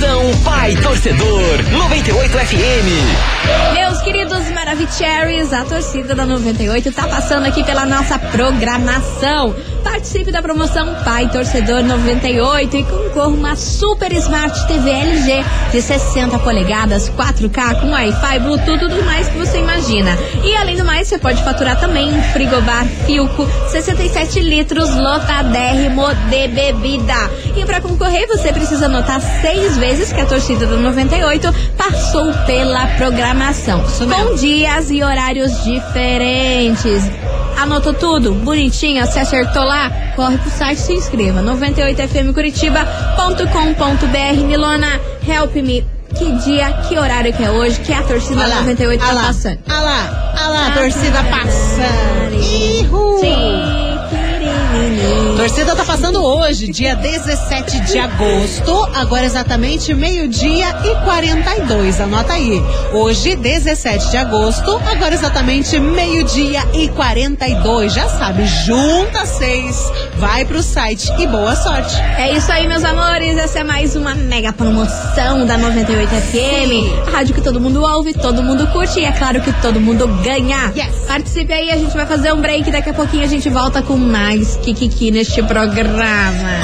Promoção 0.05 0.43
Pai 0.45 0.77
Torcedor 0.77 1.63
98 1.73 2.39
FM. 2.39 3.73
Meus 3.73 4.03
queridos 4.03 4.51
Maravicheries, 4.51 5.51
a 5.51 5.65
torcida 5.65 6.15
da 6.15 6.27
98 6.27 6.93
tá 6.93 7.09
passando 7.09 7.47
aqui 7.47 7.65
pela 7.65 7.87
nossa 7.87 8.19
programação. 8.19 9.55
Participe 9.85 10.33
da 10.33 10.43
promoção 10.43 10.95
Pai 11.05 11.29
Torcedor 11.31 11.83
98 11.83 12.77
e 12.77 12.83
concorra 12.83 13.29
uma 13.29 13.55
Super 13.55 14.13
Smart 14.15 14.67
TV 14.67 14.91
LG 14.91 15.45
de 15.73 15.83
60 15.83 16.39
polegadas, 16.39 17.11
4K 17.11 17.81
com 17.81 17.91
Wi-Fi, 17.91 18.39
Bluetooth, 18.41 18.79
tudo 18.79 19.05
mais 19.05 19.29
que 19.29 19.39
você 19.39 19.59
imagina. 19.59 20.17
E 20.43 20.57
além 20.57 20.77
do 20.77 20.85
mais, 20.85 21.07
você 21.07 21.19
pode 21.19 21.43
faturar 21.45 21.79
também 21.79 22.13
um 22.13 22.23
frigobar 22.33 22.87
Filco 23.07 23.47
67 23.69 24.41
litros 24.41 24.95
lotadérrimo 24.95 26.07
de 26.31 26.49
bebida. 26.49 27.31
E 27.55 27.65
para 27.65 27.81
concorrer, 27.81 28.27
você 28.27 28.53
precisa 28.53 28.87
anotar 28.87 29.21
seis 29.41 29.77
vezes 29.77 30.13
que 30.13 30.21
a 30.21 30.27
torcida 30.27 30.67
do 30.67 30.79
98 30.79 31.55
passou 31.77 32.33
pela 32.47 32.87
programação, 32.97 33.83
com 33.83 34.35
dias 34.35 34.91
e 34.91 35.03
horários 35.03 35.63
diferentes. 35.63 37.24
Anotou 37.59 37.95
tudo? 37.95 38.33
Bonitinho? 38.35 39.07
Se 39.07 39.19
acertou 39.19 39.65
lá? 39.65 39.91
Corre 40.17 40.37
pro 40.39 40.51
site 40.51 40.79
e 40.79 40.83
se 40.83 40.93
inscreva. 40.93 41.41
98fmcuritiba.com.br 41.43 44.41
Milona, 44.47 45.01
help 45.27 45.55
me. 45.57 45.85
Que 46.17 46.31
dia, 46.45 46.73
que 46.89 46.97
horário 46.97 47.33
que 47.33 47.43
é 47.43 47.51
hoje, 47.51 47.81
que 47.81 47.93
a 47.93 48.01
torcida 48.03 48.43
Olha 48.43 48.55
lá, 48.55 48.61
98 48.61 49.01
tá 49.01 49.07
olha 49.09 49.15
lá, 49.17 49.23
passando. 49.27 49.59
olha 49.69 49.81
lá, 49.81 50.33
olha 50.37 50.49
lá, 50.49 50.67
a 50.69 50.71
torcida 50.71 51.25
passando. 51.25 52.35
Ihu. 52.41 53.84
Torcida 55.37 55.77
tá 55.77 55.85
passando 55.85 56.25
hoje, 56.25 56.69
dia 56.69 56.97
17 56.97 57.81
de 57.81 57.99
agosto, 57.99 58.89
agora 58.95 59.25
exatamente 59.25 59.93
meio-dia 59.93 60.69
e 60.85 61.05
42. 61.05 62.01
Anota 62.01 62.33
aí. 62.33 62.63
Hoje, 62.93 63.37
17 63.37 64.11
de 64.11 64.17
agosto, 64.17 64.81
agora 64.91 65.13
exatamente 65.15 65.79
meio-dia 65.79 66.63
e 66.73 66.89
42. 66.89 67.93
Já 67.93 68.09
sabe, 68.09 68.47
junta 68.47 69.27
seis, 69.27 69.77
vai 70.17 70.45
pro 70.45 70.63
site 70.63 71.13
e 71.19 71.27
boa 71.27 71.55
sorte. 71.55 71.95
É 72.17 72.35
isso 72.35 72.51
aí, 72.51 72.67
meus 72.67 72.85
amores. 72.85 73.37
Essa 73.37 73.59
é 73.59 73.65
mais 73.65 73.95
uma 73.97 74.15
mega 74.15 74.53
promoção 74.53 75.45
da 75.47 75.59
98 75.59 76.09
FM. 76.09 77.09
A 77.09 77.11
rádio 77.19 77.35
que 77.35 77.43
todo 77.43 77.61
mundo 77.61 77.83
ouve, 77.83 78.15
todo 78.15 78.43
mundo 78.43 78.67
curte 78.69 79.01
e 79.01 79.05
é 79.05 79.13
claro 79.13 79.41
que 79.43 79.53
todo 79.61 79.81
mundo 79.81 80.09
ganha. 80.23 80.73
Participe 81.07 81.53
aí, 81.53 81.71
a 81.71 81.77
gente 81.77 81.95
vai 81.95 82.07
fazer 82.07 82.33
um 82.33 82.41
break. 82.41 82.71
Daqui 82.71 82.91
a 82.91 82.95
pouquinho 82.95 83.25
a 83.25 83.29
gente 83.29 83.49
volta 83.51 83.83
com 83.83 83.97
mais 83.97 84.57
Kikiki 84.65 85.11
neste 85.11 85.43
programa. 85.43 86.55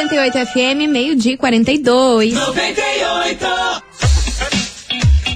98 0.00 0.46
FM, 0.46 0.86
meio-dia 0.86 1.32
e 1.32 1.36
42. 1.38 2.32
98. 2.32 3.89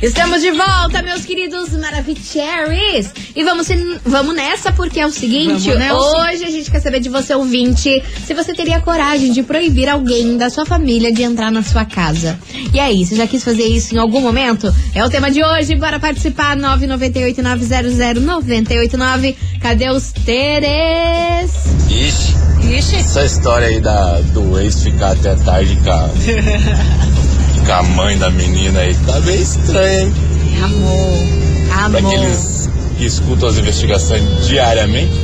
Estamos 0.05 0.43
de 0.43 0.51
volta, 0.51 1.01
meus 1.03 1.25
queridos 1.25 1.71
Maravicheries. 1.71 3.11
E 3.35 3.43
vamos, 3.43 3.69
vamos 4.05 4.37
nessa, 4.37 4.71
porque 4.71 5.01
é 5.01 5.07
o 5.07 5.11
seguinte: 5.11 5.71
Vamos 5.71 5.79
nessa. 5.79 5.95
hoje 5.95 6.45
a 6.45 6.51
gente 6.51 6.71
quer 6.71 6.81
saber 6.81 7.01
de 7.01 7.09
você, 7.09 7.35
ouvinte, 7.35 8.03
se 8.27 8.35
você 8.35 8.53
teria 8.53 8.81
coragem 8.81 9.33
de 9.33 9.43
proibir 9.43 9.89
alguém 9.89 10.37
da 10.37 10.51
sua 10.51 10.67
família 10.67 11.11
de 11.11 11.23
entrar 11.23 11.51
na 11.51 11.63
sua 11.63 11.87
casa. 11.87 12.39
E 12.75 12.79
aí, 12.79 13.07
você 13.07 13.17
já 13.17 13.27
quis 13.27 13.43
fazer 13.43 13.65
isso 13.65 13.95
em 13.95 13.99
algum 13.99 14.21
momento? 14.21 14.71
É 14.95 15.03
o 15.03 15.09
tema 15.09 15.31
de 15.31 15.43
hoje. 15.43 15.75
Bora 15.75 15.99
participar: 15.99 16.55
998-900-989. 16.59 19.37
Cadê 19.59 19.89
os 19.89 20.13
Teres? 20.13 21.51
Ixi, 21.89 22.35
Ixi. 22.77 22.97
essa 22.97 23.25
história 23.25 23.69
aí 23.69 23.81
da, 23.81 24.21
do 24.21 24.61
ex 24.61 24.83
ficar 24.83 25.13
até 25.13 25.35
tarde 25.37 25.75
com 25.83 25.91
a, 25.91 26.11
com 27.65 27.73
a 27.73 27.83
mãe 27.83 28.19
da 28.19 28.31
menina 28.31 28.81
aí 28.81 28.95
tá 29.07 29.21
bem 29.21 29.41
estranho, 29.41 30.07
hein? 30.09 30.15
Amor. 30.63 31.69
Pra 31.69 31.85
Amor. 31.87 32.15
aqueles 32.15 32.71
que 32.97 33.05
escutam 33.05 33.49
as 33.49 33.57
investigações 33.57 34.47
diariamente, 34.47 35.15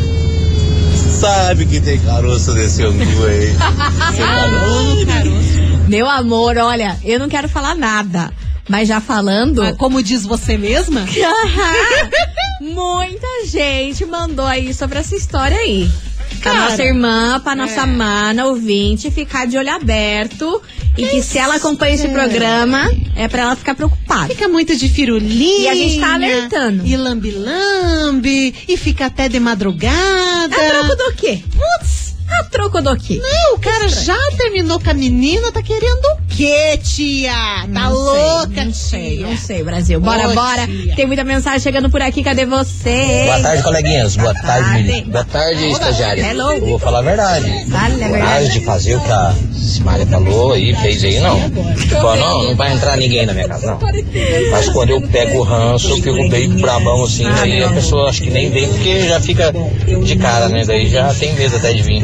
sabe 1.20 1.66
que 1.66 1.80
tem 1.80 1.98
caroço 2.00 2.52
desse 2.54 2.82
angu 2.82 3.26
aí. 3.26 3.52
Você 4.10 4.22
tá 4.22 4.46
louco? 4.46 5.88
Meu 5.88 6.08
amor, 6.08 6.56
olha, 6.56 6.96
eu 7.04 7.18
não 7.18 7.28
quero 7.28 7.48
falar 7.48 7.74
nada. 7.74 8.30
Mas 8.68 8.86
já 8.86 9.00
falando. 9.00 9.62
Ah, 9.62 9.72
como 9.72 10.00
diz 10.00 10.24
você 10.24 10.56
mesma? 10.56 11.04
Muita 12.60 13.26
gente 13.46 14.04
mandou 14.06 14.46
aí 14.46 14.72
sobre 14.72 15.00
essa 15.00 15.16
história 15.16 15.56
aí. 15.56 15.90
Pra 16.40 16.52
Cara, 16.52 16.70
nossa 16.70 16.82
irmã, 16.82 17.40
pra 17.44 17.54
nossa 17.54 17.82
é. 17.82 17.86
mana 17.86 18.46
ouvinte, 18.46 19.10
ficar 19.10 19.46
de 19.46 19.58
olho 19.58 19.70
aberto. 19.70 20.62
E 20.96 21.06
que 21.06 21.22
se 21.22 21.38
ela 21.38 21.56
acompanha 21.56 21.94
esse 21.94 22.06
é. 22.06 22.10
programa, 22.10 22.90
é 23.14 23.28
pra 23.28 23.42
ela 23.42 23.56
ficar 23.56 23.74
preocupada. 23.74 24.28
Fica 24.28 24.48
muito 24.48 24.74
de 24.74 24.88
firulinha. 24.88 25.60
E 25.60 25.68
a 25.68 25.74
gente 25.74 26.00
tá 26.00 26.14
alertando. 26.14 26.86
E 26.86 26.96
lambi-lambi. 26.96 28.54
E 28.66 28.76
fica 28.76 29.06
até 29.06 29.28
de 29.28 29.38
madrugada. 29.38 30.56
A 30.56 30.70
troco 30.70 30.96
do 30.96 31.12
quê? 31.14 31.42
Putz. 31.52 31.99
A 32.38 32.44
troco 32.44 32.80
do 32.80 32.96
quê? 32.96 33.20
Não, 33.20 33.54
o 33.56 33.58
cara 33.58 33.88
já 33.88 34.16
terminou 34.36 34.78
com 34.80 34.90
a 34.90 34.94
menina, 34.94 35.50
tá 35.52 35.62
querendo 35.62 36.04
o 36.04 36.18
quê, 36.28 36.78
tia? 36.82 37.32
Tá 37.32 37.66
Não 37.68 37.90
sei, 37.90 38.22
louca, 38.22 38.64
não 38.64 38.72
sei, 38.72 39.16
tia? 39.16 39.26
não 39.26 39.36
sei, 39.36 39.62
Brasil. 39.64 40.00
Bora, 40.00 40.28
Ô, 40.28 40.34
bora. 40.34 40.66
tia. 40.66 40.94
Tem 40.94 41.06
muita 41.06 41.24
mensagem 41.24 41.60
chegando 41.60 41.90
por 41.90 42.00
aqui. 42.00 42.22
Cadê 42.22 42.46
você? 42.46 43.24
Boa 43.26 43.40
tarde, 43.40 43.62
coleguinhas. 43.62 44.16
Boa 44.16 44.34
tarde, 44.34 44.46
tarde. 44.68 44.82
menino. 44.84 45.10
Boa 45.12 45.24
tarde, 45.24 45.70
estagiária. 45.70 46.22
Hello. 46.30 46.52
Eu 46.52 46.66
vou 46.66 46.78
falar 46.78 47.00
a 47.00 47.02
verdade. 47.02 47.66
Fala 47.70 47.94
a 47.94 48.08
verdade. 48.08 48.50
De 48.50 48.60
fazer 48.64 48.96
o 48.96 49.00
que 49.00 49.10
a 49.12 49.34
Simária 49.52 50.06
falou 50.06 50.52
aí, 50.52 50.74
fez 50.76 51.02
aí, 51.04 51.20
não. 51.20 51.38
Tipo, 51.74 52.16
não, 52.16 52.42
não 52.44 52.56
vai 52.56 52.72
entrar 52.72 52.96
ninguém 52.96 53.26
na 53.26 53.32
minha 53.34 53.48
casa, 53.48 53.66
não. 53.66 53.78
Mas 54.50 54.68
quando 54.70 54.90
eu 54.90 55.00
pego 55.02 55.38
o 55.38 55.42
ranço, 55.42 55.90
eu 55.90 55.96
fico 55.96 56.28
bem 56.28 56.48
brabão 56.50 57.04
assim, 57.04 57.26
aí 57.26 57.62
a 57.62 57.68
pessoa 57.70 58.08
acho 58.08 58.22
que 58.22 58.30
nem 58.30 58.50
vem, 58.50 58.68
porque 58.68 59.08
já 59.08 59.20
fica 59.20 59.52
de 60.04 60.16
cara, 60.16 60.48
né? 60.48 60.64
Daí 60.64 60.88
já 60.88 61.12
tem 61.14 61.32
medo 61.34 61.56
até 61.56 61.72
de 61.72 61.82
vir. 61.82 62.00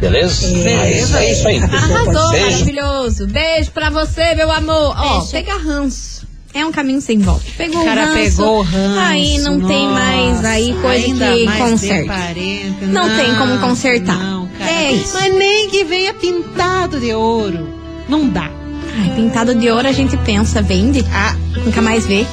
Beleza? 0.00 0.48
Mas 0.48 1.14
é 1.14 1.32
isso 1.32 1.48
aí. 1.48 1.58
Arrasou, 1.58 2.30
Beijo. 2.30 2.46
maravilhoso. 2.50 3.26
Beijo 3.26 3.70
pra 3.72 3.90
você, 3.90 4.34
meu 4.34 4.50
amor. 4.50 4.94
Ó, 4.96 5.20
pega 5.26 5.56
ranço. 5.56 6.24
É 6.52 6.64
um 6.64 6.70
caminho 6.70 7.00
sem 7.00 7.18
volta. 7.18 7.42
Pegou 7.56 7.82
O 7.82 7.84
cara 7.84 8.02
o 8.02 8.04
ranço. 8.14 8.36
pegou 8.36 8.58
o 8.58 8.62
ranço. 8.62 8.98
Aí 9.00 9.38
não 9.38 9.60
tem 9.60 9.88
mais 9.88 10.44
aí 10.44 10.68
Nossa, 10.68 10.82
coisa 10.82 11.06
ainda 11.06 11.32
que 11.32 11.58
conserta. 11.58 12.02
de 12.02 12.08
parente. 12.08 12.84
Não 12.86 13.16
tem 13.16 13.34
como 13.34 13.58
consertar. 13.58 14.18
Não, 14.18 14.46
cara. 14.58 14.70
É 14.70 14.92
isso. 14.92 15.14
Mas 15.14 15.34
nem 15.34 15.68
que 15.68 15.82
venha 15.82 16.14
pintado 16.14 17.00
de 17.00 17.12
ouro. 17.12 17.68
Não 18.08 18.28
dá. 18.28 18.48
Ai, 18.96 19.10
pintado 19.16 19.52
de 19.56 19.68
ouro 19.68 19.88
a 19.88 19.92
gente 19.92 20.16
pensa, 20.18 20.62
vende. 20.62 21.04
Ah, 21.12 21.34
Nunca 21.64 21.82
mais 21.82 22.06
vê. 22.06 22.24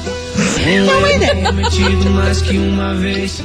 Prometido 1.44 2.10
mais 2.12 2.42
que 2.42 2.58
uma 2.58 2.94
vez. 2.96 3.42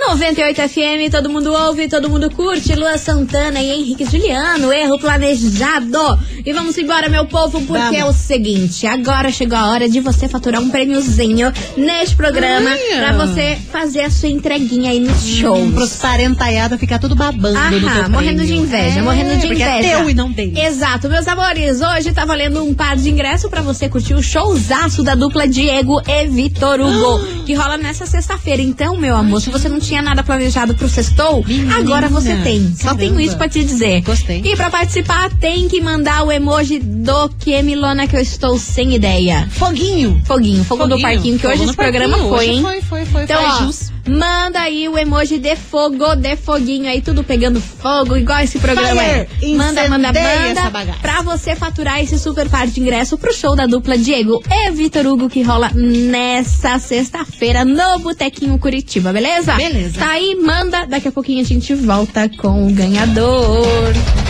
É 0.00 0.04
uma 0.06 0.14
98 0.14 0.68
FM, 0.68 1.10
todo 1.10 1.28
mundo 1.28 1.52
ouve, 1.52 1.88
todo 1.88 2.08
mundo 2.08 2.30
curte. 2.30 2.74
Lua 2.74 2.96
Santana 2.98 3.60
e 3.60 3.70
Henrique 3.70 4.04
Juliano, 4.04 4.72
erro 4.72 4.98
planejado. 4.98 5.98
E 6.46 6.52
vamos 6.52 6.78
embora, 6.78 7.08
meu 7.08 7.26
povo, 7.26 7.60
porque 7.62 7.72
Vamos. 7.82 7.98
é 7.98 8.04
o 8.04 8.12
seguinte: 8.12 8.86
agora 8.86 9.30
chegou 9.30 9.58
a 9.58 9.68
hora 9.70 9.88
de 9.88 10.00
você 10.00 10.28
faturar 10.28 10.60
um 10.62 10.70
prêmiozinho 10.70 11.52
neste 11.76 12.16
programa 12.16 12.70
Ai, 12.70 12.98
pra 12.98 13.12
você 13.12 13.58
fazer 13.70 14.02
a 14.02 14.10
sua 14.10 14.28
entreguinha 14.28 14.90
aí 14.90 15.00
nos 15.00 15.26
shows. 15.26 15.58
Hum, 15.58 15.72
pros 15.72 15.96
parentaiados 15.96 16.78
ficar 16.78 16.98
tudo 16.98 17.14
babando 17.14 17.54
no 17.80 17.86
Aham, 17.88 18.08
morrendo 18.08 18.44
de 18.46 18.54
inveja, 18.54 19.00
É, 19.00 19.02
morrendo 19.02 19.30
de 19.36 19.46
porque 19.48 19.62
inveja. 19.62 19.70
é 19.88 19.96
teu 19.96 20.08
e 20.10 20.14
não 20.14 20.30
dele. 20.30 20.58
Exato, 20.60 21.08
meus 21.08 21.26
amores. 21.26 21.80
Hoje 21.80 22.12
tá 22.12 22.24
valendo 22.24 22.62
um 22.62 22.72
par 22.72 22.96
de 22.96 23.10
ingresso 23.10 23.48
pra 23.50 23.60
você 23.62 23.88
curtir 23.88 24.14
o 24.14 24.22
showzaço 24.22 25.02
da 25.02 25.14
dupla 25.14 25.46
Diego 25.46 26.00
e 26.06 26.26
Vitor 26.28 26.80
Hugo, 26.80 27.44
que 27.44 27.54
rola 27.54 27.76
nessa 27.76 28.06
sexta-feira. 28.06 28.62
Então, 28.62 28.96
meu 28.96 29.14
amor, 29.16 29.40
se 29.40 29.50
você 29.50 29.68
não 29.68 29.78
tinha 29.88 30.02
nada 30.02 30.22
planejado 30.22 30.74
pro 30.74 30.88
sextou, 30.88 31.44
agora 31.76 32.08
você 32.08 32.36
tem. 32.36 32.72
Só 32.76 32.84
caramba. 32.84 33.00
tenho 33.00 33.20
isso 33.20 33.36
pra 33.36 33.48
te 33.48 33.64
dizer. 33.64 34.02
Gostei. 34.02 34.42
E 34.44 34.54
pra 34.56 34.70
participar, 34.70 35.30
tem 35.40 35.68
que 35.68 35.80
mandar 35.80 36.24
o 36.24 36.30
emoji 36.32 36.78
do 36.78 37.28
que, 37.30 37.60
Milona, 37.62 38.06
que 38.06 38.16
eu 38.16 38.20
estou 38.20 38.58
sem 38.58 38.94
ideia. 38.94 39.48
Foguinho. 39.50 40.20
Foguinho, 40.26 40.64
fogo 40.64 40.84
do 40.84 40.90
Foguinho. 40.90 41.08
parquinho, 41.08 41.36
que 41.38 41.42
Fogo 41.42 41.54
hoje 41.54 41.64
esse 41.64 41.76
programa 41.76 42.16
parquinho. 42.18 42.34
foi, 42.36 42.38
Hoje 42.48 42.50
hein? 42.56 42.62
foi, 42.62 42.80
foi, 42.82 43.04
foi, 43.06 43.22
Então, 43.24 43.42
ó. 43.42 43.68
Manda 44.06 44.60
aí 44.60 44.88
o 44.88 44.98
emoji 44.98 45.38
de 45.38 45.56
fogo, 45.56 46.14
de 46.16 46.36
foguinho 46.36 46.88
aí, 46.88 47.00
tudo 47.00 47.24
pegando 47.24 47.60
fogo, 47.60 48.16
igual 48.16 48.40
esse 48.40 48.58
programa 48.58 49.02
Fire. 49.02 49.28
aí. 49.42 49.54
Manda, 49.54 49.88
manda, 49.88 50.12
manda, 50.12 50.96
pra 51.00 51.22
você 51.22 51.54
faturar 51.56 52.00
esse 52.00 52.18
super 52.18 52.48
par 52.48 52.66
de 52.66 52.80
ingresso 52.80 53.16
pro 53.16 53.32
show 53.32 53.56
da 53.56 53.66
dupla 53.66 53.96
Diego 53.96 54.42
e 54.50 54.70
Vitor 54.70 55.06
Hugo, 55.06 55.28
que 55.28 55.42
rola 55.42 55.70
nessa 55.74 56.78
sexta-feira 56.78 57.64
no 57.64 57.98
Botequinho 57.98 58.58
Curitiba, 58.58 59.12
beleza? 59.12 59.54
Beleza. 59.54 59.98
Tá 59.98 60.10
aí, 60.10 60.34
manda, 60.34 60.86
daqui 60.86 61.08
a 61.08 61.12
pouquinho 61.12 61.40
a 61.40 61.44
gente 61.44 61.74
volta 61.74 62.28
com 62.28 62.66
o 62.66 62.72
ganhador. 62.72 64.27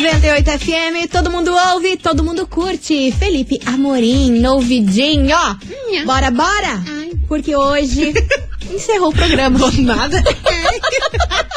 98 0.00 0.50
FM, 0.52 1.08
todo 1.08 1.30
mundo 1.30 1.52
ouve, 1.74 1.96
todo 1.98 2.24
mundo 2.24 2.46
curte. 2.46 3.12
Felipe 3.12 3.60
Amorim, 3.66 4.40
novidinho, 4.40 5.36
ó. 5.36 5.56
Bora, 6.06 6.30
bora! 6.30 6.82
Porque 7.28 7.54
hoje 7.54 8.14
encerrou 8.72 9.10
o 9.10 9.12
programa. 9.12 9.58
nada. 9.78 10.22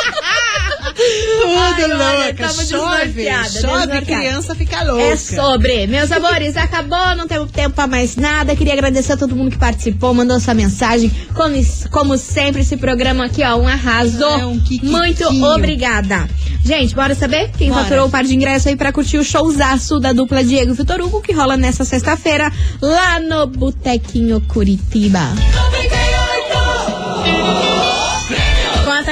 Ai, 1.45 1.81
Tudo 1.81 1.93
olha, 1.93 2.25
louca. 2.25 2.47
tamo 2.47 2.65
Chove, 2.65 3.25
chove, 3.61 4.01
criança 4.01 4.55
fica 4.55 4.83
louca. 4.83 5.01
É 5.03 5.15
sobre. 5.15 5.87
Meus 5.87 6.11
amores, 6.11 6.55
acabou, 6.57 7.15
não 7.15 7.27
temos 7.27 7.51
tempo 7.51 7.75
pra 7.75 7.87
mais 7.87 8.15
nada. 8.15 8.55
Queria 8.55 8.73
agradecer 8.73 9.13
a 9.13 9.17
todo 9.17 9.35
mundo 9.35 9.51
que 9.51 9.57
participou, 9.57 10.13
mandou 10.13 10.39
sua 10.39 10.53
mensagem. 10.53 11.11
Como, 11.33 11.55
como 11.91 12.17
sempre, 12.17 12.61
esse 12.61 12.77
programa 12.77 13.25
aqui, 13.25 13.43
ó, 13.43 13.55
um 13.57 13.67
arraso. 13.67 14.23
É 14.23 14.45
um. 14.45 14.61
Muito 14.83 15.25
obrigada. 15.45 16.27
Gente, 16.63 16.95
bora 16.95 17.13
saber 17.13 17.51
quem 17.57 17.69
Bora. 17.69 17.83
faturou 17.83 18.07
o 18.07 18.09
par 18.09 18.23
de 18.23 18.33
ingresso 18.33 18.69
aí 18.69 18.75
pra 18.75 18.93
curtir 18.93 19.17
o 19.17 19.23
showzaço 19.23 19.99
da 19.99 20.13
dupla 20.13 20.43
Diego 20.43 20.71
e 20.71 20.75
Vitor 20.75 21.01
Hugo, 21.01 21.21
que 21.21 21.33
rola 21.33 21.57
nessa 21.57 21.83
sexta-feira 21.83 22.51
lá 22.81 23.19
no 23.19 23.47
Botequinho 23.47 24.39
Curitiba. 24.47 25.33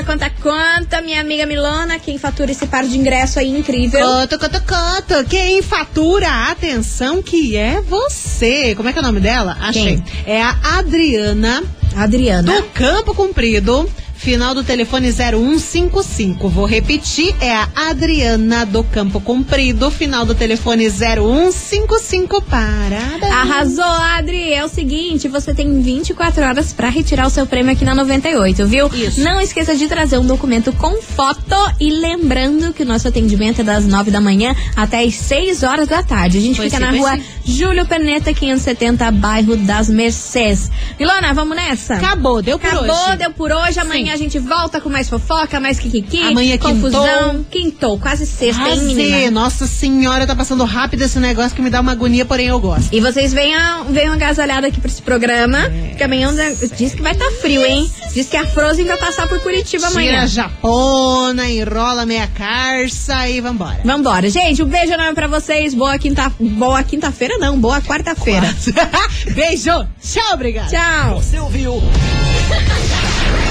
Conta, 0.01 0.03
conta, 0.03 0.29
conta, 0.41 1.01
minha 1.01 1.21
amiga 1.21 1.45
Milona, 1.45 1.99
quem 1.99 2.17
fatura 2.17 2.51
esse 2.51 2.65
par 2.65 2.83
de 2.85 2.97
ingresso 2.97 3.39
aí 3.39 3.49
incrível. 3.49 3.99
Conta, 4.03 4.37
conta, 4.37 4.59
conta. 4.59 5.23
Quem 5.25 5.61
fatura, 5.61 6.49
atenção, 6.49 7.21
que 7.21 7.55
é 7.55 7.81
você. 7.81 8.73
Como 8.75 8.89
é 8.89 8.93
que 8.93 8.97
é 8.97 9.01
o 9.01 9.05
nome 9.05 9.19
dela? 9.19 9.57
Achei. 9.61 10.01
Quem? 10.01 10.03
É 10.25 10.41
a 10.41 10.55
Adriana. 10.79 11.63
Adriana. 11.95 12.51
Do 12.51 12.63
Campo 12.69 13.13
Comprido. 13.13 13.87
Final 14.21 14.53
do 14.53 14.63
telefone 14.63 15.11
0155. 15.11 16.47
Vou 16.47 16.67
repetir, 16.67 17.33
é 17.41 17.55
a 17.55 17.67
Adriana 17.89 18.67
do 18.67 18.83
Campo 18.83 19.19
Comprido. 19.19 19.89
Final 19.89 20.27
do 20.27 20.35
telefone 20.35 20.87
0155. 20.91 22.39
Parada. 22.43 23.25
Arrasou, 23.33 23.83
Adri! 23.83 24.53
É 24.53 24.63
o 24.63 24.69
seguinte, 24.69 25.27
você 25.27 25.55
tem 25.55 25.81
24 25.81 26.43
horas 26.43 26.71
pra 26.71 26.89
retirar 26.89 27.25
o 27.25 27.31
seu 27.31 27.47
prêmio 27.47 27.71
aqui 27.73 27.83
na 27.83 27.95
98, 27.95 28.67
viu? 28.67 28.87
Isso. 28.93 29.21
Não 29.21 29.41
esqueça 29.41 29.75
de 29.75 29.87
trazer 29.87 30.19
um 30.19 30.25
documento 30.27 30.71
com 30.73 31.01
foto 31.01 31.55
e 31.79 31.89
lembrando 31.89 32.73
que 32.73 32.83
o 32.83 32.85
nosso 32.85 33.07
atendimento 33.07 33.61
é 33.61 33.63
das 33.63 33.87
9 33.87 34.11
da 34.11 34.21
manhã 34.21 34.55
até 34.75 35.03
as 35.03 35.15
6 35.15 35.63
horas 35.63 35.87
da 35.87 36.03
tarde. 36.03 36.37
A 36.37 36.41
gente 36.41 36.57
Pois 36.57 36.71
fica 36.71 36.85
sim, 36.85 36.91
na 36.91 36.97
rua 36.99 37.17
sim. 37.17 37.23
Júlio 37.43 37.87
Perneta, 37.87 38.31
570, 38.31 39.09
bairro 39.13 39.57
das 39.57 39.89
Mercês. 39.89 40.69
Milona, 40.99 41.33
vamos 41.33 41.55
nessa? 41.57 41.95
Acabou, 41.95 42.39
deu 42.43 42.59
por 42.59 42.67
Acabou, 42.69 42.95
hoje. 43.07 43.17
deu 43.17 43.31
por 43.31 43.51
hoje. 43.51 43.79
Amanhã 43.79 44.10
a 44.11 44.17
gente 44.17 44.37
volta 44.39 44.79
com 44.81 44.89
mais 44.89 45.09
fofoca, 45.09 45.59
mais 45.59 45.79
kikiki. 45.79 46.21
Amanhã 46.27 46.57
confusão. 46.57 47.45
Quintou, 47.49 47.97
quase 47.99 48.25
sexta, 48.25 48.61
hein, 48.63 48.67
Arrasei. 48.71 48.95
menina? 48.95 49.31
Nossa 49.31 49.65
senhora, 49.67 50.25
tá 50.27 50.35
passando 50.35 50.63
rápido 50.63 51.01
esse 51.03 51.19
negócio 51.19 51.55
que 51.55 51.61
me 51.61 51.69
dá 51.69 51.81
uma 51.81 51.91
agonia, 51.93 52.25
porém 52.25 52.47
eu 52.47 52.59
gosto. 52.59 52.89
E 52.91 52.99
vocês 52.99 53.33
venham, 53.33 53.85
venham 53.85 54.13
agasalhado 54.13 54.67
aqui 54.67 54.79
pra 54.79 54.89
esse 54.89 55.01
programa. 55.01 55.57
Que 55.97 56.03
amanhã 56.03 56.33
diz 56.77 56.93
que 56.93 57.01
vai 57.01 57.13
estar 57.13 57.29
frio, 57.41 57.65
hein? 57.65 57.89
Diz 58.13 58.27
que 58.27 58.37
a 58.37 58.45
Frozen 58.45 58.85
vai 58.85 58.97
passar 58.97 59.27
por 59.27 59.39
Curitiba 59.39 59.87
Tira 59.87 59.99
amanhã. 60.01 60.21
a 60.23 60.27
japona, 60.27 61.49
enrola 61.49 62.05
meia 62.05 62.27
carça 62.27 63.27
e 63.29 63.39
vambora. 63.39 63.79
Vambora. 63.85 64.29
Gente, 64.29 64.61
um 64.61 64.67
beijo 64.67 64.93
enorme 64.93 65.13
pra 65.13 65.27
vocês. 65.27 65.73
Boa 65.73 65.97
quinta, 65.97 66.31
boa 66.39 66.83
quinta-feira, 66.83 67.37
não. 67.37 67.59
Boa 67.59 67.81
quarta-feira. 67.81 68.53
Beijo. 69.33 69.87
Tchau, 70.03 70.33
obrigada. 70.33 70.69
Tchau. 70.69 71.21
Você 71.21 71.39
ouviu? 71.39 71.81